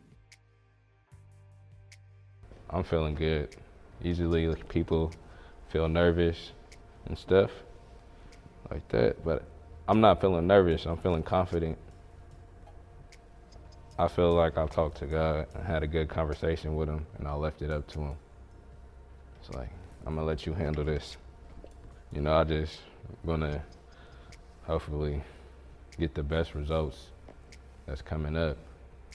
I'm 2.76 2.84
feeling 2.84 3.14
good. 3.14 3.56
Usually, 4.02 4.48
like, 4.48 4.68
people 4.68 5.10
feel 5.70 5.88
nervous 5.88 6.52
and 7.06 7.16
stuff 7.16 7.50
like 8.70 8.86
that, 8.88 9.24
but 9.24 9.44
I'm 9.88 10.02
not 10.02 10.20
feeling 10.20 10.46
nervous. 10.46 10.84
I'm 10.84 10.98
feeling 10.98 11.22
confident. 11.22 11.78
I 13.98 14.08
feel 14.08 14.34
like 14.34 14.58
I've 14.58 14.68
talked 14.68 14.98
to 14.98 15.06
God 15.06 15.46
and 15.54 15.66
had 15.66 15.84
a 15.84 15.86
good 15.86 16.10
conversation 16.10 16.76
with 16.76 16.90
Him, 16.90 17.06
and 17.16 17.26
I 17.26 17.32
left 17.32 17.62
it 17.62 17.70
up 17.70 17.86
to 17.92 18.00
Him. 18.00 18.16
It's 19.40 19.56
like, 19.56 19.70
I'm 20.04 20.16
gonna 20.16 20.26
let 20.26 20.44
you 20.44 20.52
handle 20.52 20.84
this. 20.84 21.16
You 22.12 22.20
know, 22.20 22.34
I 22.34 22.44
just 22.44 22.80
gonna 23.24 23.62
hopefully 24.64 25.22
get 25.98 26.14
the 26.14 26.22
best 26.22 26.54
results 26.54 27.06
that's 27.86 28.02
coming 28.02 28.36
up 28.36 28.58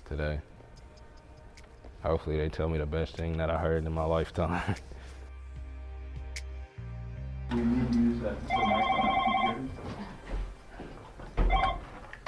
today. 0.10 0.40
Hopefully, 2.04 2.38
they 2.38 2.50
tell 2.50 2.68
me 2.68 2.78
the 2.78 2.86
best 2.86 3.16
thing 3.16 3.38
that 3.38 3.50
I 3.50 3.58
heard 3.58 3.86
in 3.86 3.94
my 3.94 4.06
lifetime. 4.06 4.76
You 7.54 7.66
need 7.66 7.92
to 7.92 7.98
use 7.98 8.20
that 8.22 8.48
the 8.48 8.56
mic 8.56 8.86
on 8.96 9.70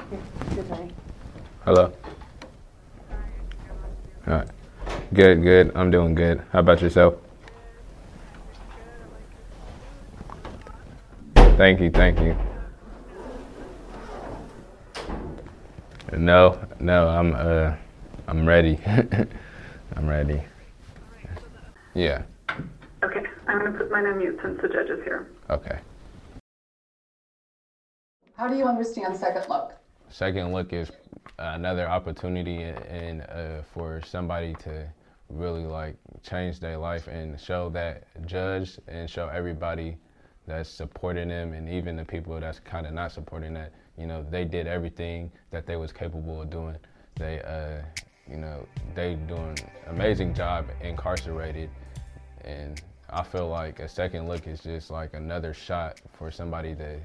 the 0.09 0.55
Good 0.55 0.69
night. 0.69 0.91
Hello. 1.63 1.93
All 4.27 4.33
right. 4.33 4.47
Good, 5.13 5.41
good. 5.43 5.71
I'm 5.75 5.91
doing 5.91 6.13
good. 6.13 6.43
How 6.51 6.59
about 6.59 6.81
yourself? 6.81 7.15
Thank 11.36 11.79
you, 11.79 11.89
thank 11.89 12.19
you. 12.19 12.36
No, 16.17 16.59
no, 16.81 17.07
I'm 17.07 17.33
uh 17.33 17.75
I'm 18.27 18.45
ready. 18.45 18.77
I'm 19.95 20.08
ready. 20.08 20.41
Yeah. 21.93 22.23
Okay, 23.03 23.23
I'm 23.47 23.60
going 23.60 23.71
to 23.73 23.77
put 23.77 23.91
mine 23.91 24.06
on 24.06 24.17
mute 24.17 24.39
since 24.41 24.60
the 24.62 24.67
judge 24.67 24.89
is 24.89 25.03
here. 25.03 25.27
Okay. 25.49 25.79
How 28.36 28.47
do 28.47 28.56
you 28.56 28.65
understand 28.65 29.15
second 29.15 29.45
look? 29.49 29.73
Second 30.10 30.53
look 30.53 30.73
is 30.73 30.91
another 31.38 31.88
opportunity 31.88 32.63
and 32.63 33.21
uh, 33.21 33.62
for 33.73 34.01
somebody 34.06 34.53
to 34.56 34.88
really 35.29 35.65
like 35.65 35.95
change 36.23 36.60
their 36.60 36.77
life 36.77 37.08
and 37.08 37.39
show 37.39 37.69
that 37.69 38.03
judge 38.25 38.79
and 38.88 39.10
show 39.10 39.27
everybody 39.27 39.97
that's 40.47 40.69
supporting 40.69 41.29
them 41.29 41.53
and 41.53 41.69
even 41.69 41.95
the 41.95 42.06
people 42.06 42.39
that's 42.39 42.60
kind 42.60 42.86
of 42.86 42.93
not 42.93 43.12
supporting 43.12 43.53
that 43.53 43.71
you 43.97 44.06
know 44.06 44.25
they 44.29 44.43
did 44.43 44.67
everything 44.67 45.32
that 45.51 45.65
they 45.65 45.75
was 45.75 45.91
capable 45.91 46.41
of 46.41 46.49
doing 46.49 46.75
they 47.15 47.41
uh, 47.41 47.82
you 48.29 48.38
know 48.38 48.65
they 48.95 49.15
doing 49.15 49.57
amazing 49.88 50.33
job 50.33 50.65
incarcerated 50.81 51.69
and 52.41 52.81
i 53.09 53.21
feel 53.23 53.47
like 53.47 53.79
a 53.79 53.88
second 53.88 54.27
look 54.27 54.47
is 54.47 54.62
just 54.62 54.89
like 54.89 55.13
another 55.13 55.53
shot 55.53 55.99
for 56.17 56.31
somebody 56.31 56.73
to 56.75 56.99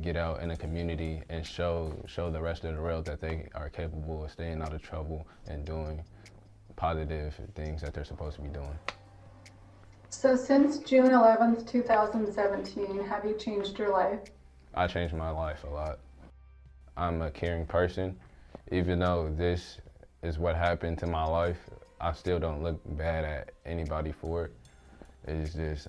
get 0.00 0.16
out 0.16 0.40
in 0.40 0.48
the 0.48 0.56
community 0.56 1.22
and 1.28 1.46
show 1.46 1.94
show 2.06 2.30
the 2.30 2.40
rest 2.40 2.64
of 2.64 2.74
the 2.74 2.80
world 2.80 3.04
that 3.04 3.20
they 3.20 3.48
are 3.54 3.68
capable 3.68 4.24
of 4.24 4.30
staying 4.30 4.62
out 4.62 4.72
of 4.72 4.80
trouble 4.80 5.26
and 5.46 5.64
doing 5.64 6.02
positive 6.76 7.38
things 7.54 7.82
that 7.82 7.92
they're 7.94 8.04
supposed 8.04 8.36
to 8.36 8.42
be 8.42 8.48
doing. 8.48 8.78
So, 10.10 10.36
since 10.36 10.78
June 10.78 11.10
11th, 11.10 11.70
2017, 11.70 13.04
have 13.04 13.24
you 13.24 13.34
changed 13.34 13.78
your 13.78 13.90
life? 13.90 14.20
I 14.74 14.86
changed 14.86 15.14
my 15.14 15.30
life 15.30 15.64
a 15.64 15.70
lot. 15.70 15.98
I'm 16.96 17.22
a 17.22 17.30
caring 17.30 17.66
person. 17.66 18.18
Even 18.70 18.98
though 18.98 19.32
this 19.36 19.78
is 20.22 20.38
what 20.38 20.56
happened 20.56 20.98
to 20.98 21.06
my 21.06 21.24
life, 21.24 21.58
I 22.00 22.12
still 22.12 22.38
don't 22.38 22.62
look 22.62 22.80
bad 22.96 23.24
at 23.24 23.52
anybody 23.66 24.12
for 24.12 24.46
it. 24.46 24.52
It's 25.26 25.54
just 25.54 25.88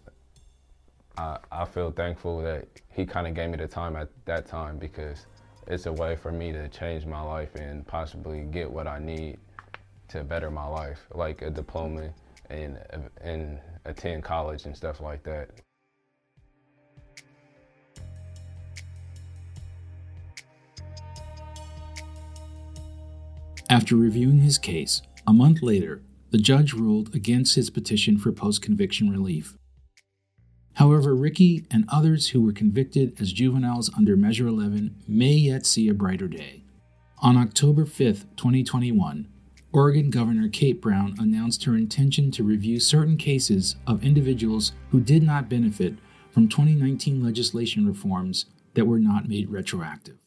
I, 1.18 1.38
I 1.52 1.66
feel 1.66 1.92
thankful 1.92 2.42
that 2.42 2.68
he 2.90 3.06
kind 3.06 3.28
of 3.28 3.34
gave 3.34 3.50
me 3.50 3.58
the 3.58 3.68
time 3.68 3.96
at 3.96 4.10
that 4.26 4.48
time 4.48 4.78
because 4.78 5.26
it's 5.68 5.86
a 5.86 5.94
way 5.94 6.16
for 6.16 6.32
me 6.32 6.52
to 6.52 6.68
change 6.70 7.06
my 7.06 7.22
life 7.22 7.56
and 7.56 7.86
possibly 7.86 8.42
get 8.42 8.70
what 8.70 8.88
I 8.88 9.00
need 9.00 9.38
to 10.10 10.24
better 10.24 10.52
my 10.52 10.66
life, 10.68 11.08
like 11.14 11.42
a 11.42 11.50
diploma 11.50 12.10
and 12.50 12.78
and 13.22 13.60
attend 13.86 14.24
college 14.24 14.66
and 14.66 14.76
stuff 14.76 15.02
like 15.02 15.24
that. 15.24 15.50
After 23.74 23.96
reviewing 23.96 24.42
his 24.42 24.60
case, 24.60 25.02
a 25.26 25.34
month 25.34 25.64
later, 25.64 26.04
the 26.30 26.38
judge 26.38 26.74
ruled 26.74 27.16
against 27.16 27.56
his 27.56 27.72
petition 27.72 28.20
for 28.20 28.32
post 28.32 28.62
conviction 28.62 29.10
relief. 29.10 29.58
However, 30.74 31.16
Ricky 31.16 31.66
and 31.72 31.86
others 31.90 32.30
who 32.30 32.42
were 32.42 32.54
convicted 32.54 33.20
as 33.20 33.34
juveniles 33.34 33.90
under 33.98 34.16
Measure 34.16 34.46
11 34.46 35.02
may 35.08 35.34
yet 35.34 35.66
see 35.66 35.90
a 35.90 35.96
brighter 35.96 36.28
day. 36.28 36.66
On 37.24 37.36
October 37.36 37.84
5, 37.88 38.36
2021, 38.36 39.28
Oregon 39.72 40.12
Governor 40.12 40.50
Kate 40.50 40.80
Brown 40.80 41.16
announced 41.18 41.64
her 41.64 41.76
intention 41.76 42.30
to 42.30 42.44
review 42.44 42.80
certain 42.80 43.18
cases 43.18 43.76
of 43.88 44.04
individuals 44.04 44.74
who 44.92 45.02
did 45.02 45.24
not 45.24 45.50
benefit 45.50 45.96
from 46.30 46.48
2019 46.48 47.24
legislation 47.24 47.88
reforms 47.88 48.46
that 48.76 48.86
were 48.86 49.00
not 49.00 49.28
made 49.28 49.50
retroactive. 49.50 50.20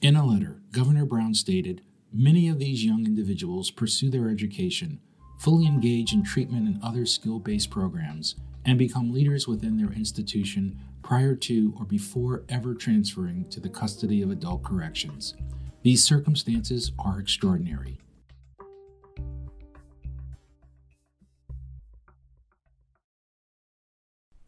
In 0.00 0.16
a 0.16 0.26
letter, 0.26 0.60
Governor 0.72 1.04
Brown 1.04 1.32
stated 1.32 1.80
Many 2.14 2.48
of 2.48 2.58
these 2.58 2.84
young 2.84 3.06
individuals 3.06 3.70
pursue 3.70 4.10
their 4.10 4.28
education, 4.28 5.00
fully 5.38 5.66
engage 5.66 6.12
in 6.12 6.22
treatment 6.22 6.68
and 6.68 6.78
other 6.82 7.06
skill 7.06 7.38
based 7.38 7.70
programs, 7.70 8.34
and 8.66 8.78
become 8.78 9.14
leaders 9.14 9.48
within 9.48 9.78
their 9.78 9.90
institution 9.92 10.78
prior 11.02 11.34
to 11.34 11.74
or 11.78 11.86
before 11.86 12.44
ever 12.50 12.74
transferring 12.74 13.48
to 13.48 13.60
the 13.60 13.70
custody 13.70 14.20
of 14.20 14.30
adult 14.30 14.62
corrections. 14.62 15.34
These 15.82 16.04
circumstances 16.04 16.92
are 16.98 17.18
extraordinary. 17.18 18.01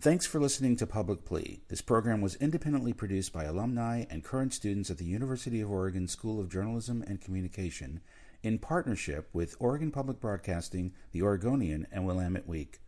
Thanks 0.05 0.27
for 0.27 0.39
listening 0.39 0.77
to 0.77 0.87
Public 0.87 1.25
Plea. 1.25 1.63
This 1.69 1.81
program 1.81 2.21
was 2.21 2.35
independently 2.35 2.93
produced 2.93 3.33
by 3.33 3.45
alumni 3.45 4.05
and 4.11 4.23
current 4.23 4.53
students 4.53 4.91
at 4.91 4.99
the 4.99 5.07
University 5.07 5.63
of 5.63 5.71
Oregon 5.71 6.09
School 6.09 6.39
of 6.39 6.51
Journalism 6.51 7.03
and 7.09 7.23
Communication 7.23 8.03
in 8.43 8.59
partnership 8.59 9.31
with 9.33 9.57
Oregon 9.59 9.91
Public 9.91 10.21
Broadcasting, 10.21 10.93
The 11.13 11.23
Oregonian, 11.23 11.87
and 11.91 12.05
Willamette 12.05 12.47
Week. 12.47 12.81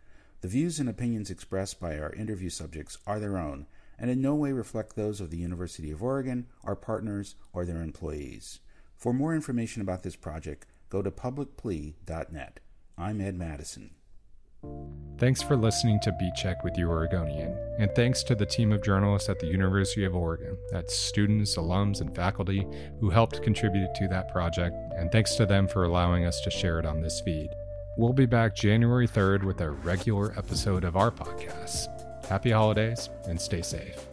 The 0.43 0.49
views 0.49 0.79
and 0.79 0.91
opinions 0.91 1.31
expressed 1.31 1.81
by 1.81 1.99
our 1.99 2.13
interview 2.13 2.51
subjects 2.51 2.99
are 3.07 3.19
their 3.19 3.39
own 3.39 3.67
and 3.99 4.11
in 4.11 4.21
no 4.21 4.35
way 4.35 4.53
reflect 4.53 4.95
those 4.95 5.19
of 5.19 5.31
the 5.31 5.39
University 5.39 5.91
of 5.91 6.03
Oregon, 6.03 6.49
our 6.65 6.77
partners, 6.77 7.35
or 7.55 7.65
their 7.65 7.81
employees. 7.81 8.61
For 8.95 9.15
more 9.15 9.35
information 9.35 9.81
about 9.81 10.03
this 10.03 10.17
project, 10.17 10.67
go 10.91 11.01
to 11.01 11.11
publicplea.net. 11.11 12.61
I'm 12.99 13.23
Ed 13.23 13.39
Madison. 13.39 13.95
Thanks 15.19 15.41
for 15.41 15.57
listening 15.57 15.99
to 16.01 16.13
Beat 16.21 16.35
Check 16.35 16.63
with 16.63 16.77
You 16.77 16.91
Oregonian, 16.91 17.57
and 17.79 17.91
thanks 17.95 18.23
to 18.25 18.35
the 18.35 18.45
team 18.45 18.71
of 18.71 18.83
journalists 18.83 19.31
at 19.31 19.39
the 19.39 19.47
University 19.47 20.05
of 20.05 20.15
Oregon, 20.15 20.59
that's 20.71 20.95
students, 20.95 21.57
alums, 21.57 22.03
and 22.03 22.15
faculty 22.15 22.67
who 23.01 23.09
helped 23.09 23.43
contribute 23.43 23.95
to 23.95 24.09
that 24.09 24.31
project, 24.31 24.77
and 24.99 25.11
thanks 25.11 25.35
to 25.37 25.47
them 25.47 25.69
for 25.69 25.85
allowing 25.85 26.27
us 26.27 26.43
to 26.43 26.51
share 26.51 26.79
it 26.79 26.85
on 26.85 27.01
this 27.01 27.23
feed. 27.23 27.49
we'll 27.97 28.13
be 28.13 28.27
back 28.27 28.55
January 28.55 29.09
3rd 29.09 29.43
with 29.43 29.63
a 29.63 29.71
regular 29.71 30.35
episode 30.37 30.85
of 30.85 30.97
our 30.97 31.11
podcast. 31.11 31.89
Happy 32.27 32.51
holidays 32.51 33.09
and 33.27 33.41
stay 33.41 33.63
safe. 33.63 34.07